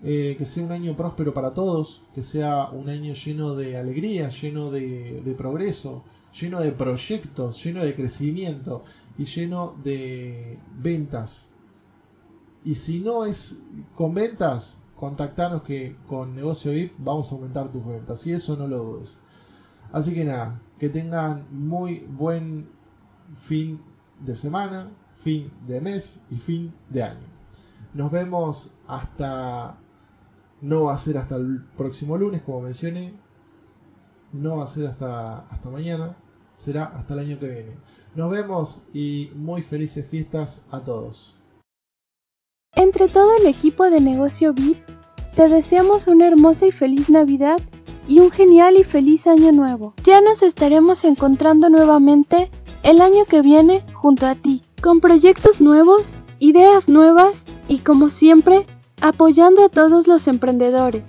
eh, 0.00 0.36
que 0.38 0.44
sea 0.44 0.62
un 0.62 0.70
año 0.70 0.94
próspero 0.94 1.34
para 1.34 1.52
todos, 1.52 2.02
que 2.14 2.22
sea 2.22 2.70
un 2.70 2.88
año 2.88 3.14
lleno 3.14 3.56
de 3.56 3.76
alegría, 3.76 4.28
lleno 4.28 4.70
de, 4.70 5.34
progreso, 5.36 6.04
lleno 6.40 6.60
de 6.60 6.70
proyectos, 6.70 7.62
lleno 7.64 7.82
de 7.82 7.96
crecimiento 7.96 8.84
y 9.18 9.24
lleno 9.24 9.74
de 9.82 10.58
ventas. 10.76 11.48
Y 12.64 12.76
si 12.76 13.00
no 13.00 13.24
es 13.26 13.58
con 13.96 14.14
ventas, 14.14 14.78
contactanos 14.94 15.62
que 15.62 15.96
con 16.06 16.36
Negocio 16.36 16.70
VIP 16.70 16.92
vamos 16.98 17.32
a 17.32 17.34
aumentar 17.34 17.72
tus 17.72 17.84
ventas. 17.84 18.24
Y 18.26 18.32
eso 18.32 18.56
no 18.56 18.68
lo 18.68 18.78
dudes. 18.78 19.18
Así 19.90 20.14
que 20.14 20.24
nada, 20.24 20.60
que 20.78 20.88
tengan 20.90 21.48
muy 21.50 22.06
buen 22.08 22.68
fin 23.34 23.80
de 24.24 24.36
semana, 24.36 24.90
fin 25.16 25.50
de 25.66 25.80
mes 25.80 26.20
y 26.30 26.36
fin 26.36 26.72
de 26.88 27.02
año. 27.02 27.26
Nos 27.94 28.12
vemos 28.12 28.74
hasta 28.86 29.76
no 30.60 30.84
va 30.84 30.94
a 30.94 30.98
ser 30.98 31.18
hasta 31.18 31.36
el 31.36 31.64
próximo 31.76 32.16
lunes, 32.16 32.42
como 32.42 32.60
mencioné. 32.60 33.14
No 34.32 34.58
va 34.58 34.64
a 34.64 34.66
ser 34.66 34.86
hasta, 34.86 35.46
hasta 35.48 35.70
mañana. 35.70 36.16
Será 36.54 36.84
hasta 36.84 37.14
el 37.14 37.20
año 37.20 37.38
que 37.38 37.48
viene. 37.48 37.76
Nos 38.14 38.30
vemos 38.30 38.82
y 38.92 39.30
muy 39.34 39.62
felices 39.62 40.06
fiestas 40.06 40.62
a 40.70 40.80
todos. 40.80 41.38
Entre 42.74 43.08
todo 43.08 43.36
el 43.36 43.46
equipo 43.46 43.88
de 43.90 44.00
negocio 44.00 44.52
VIP, 44.52 44.78
te 45.36 45.48
deseamos 45.48 46.08
una 46.08 46.26
hermosa 46.26 46.66
y 46.66 46.72
feliz 46.72 47.08
Navidad 47.08 47.60
y 48.08 48.20
un 48.20 48.30
genial 48.30 48.76
y 48.76 48.84
feliz 48.84 49.26
año 49.26 49.52
nuevo. 49.52 49.94
Ya 50.02 50.20
nos 50.20 50.42
estaremos 50.42 51.04
encontrando 51.04 51.68
nuevamente 51.68 52.50
el 52.82 53.00
año 53.00 53.24
que 53.24 53.42
viene 53.42 53.84
junto 53.92 54.26
a 54.26 54.34
ti, 54.34 54.62
con 54.82 55.00
proyectos 55.00 55.60
nuevos, 55.60 56.14
ideas 56.38 56.88
nuevas 56.88 57.44
y 57.68 57.78
como 57.78 58.08
siempre, 58.08 58.66
apoyando 59.00 59.64
a 59.64 59.68
todos 59.68 60.06
los 60.06 60.28
emprendedores. 60.28 61.02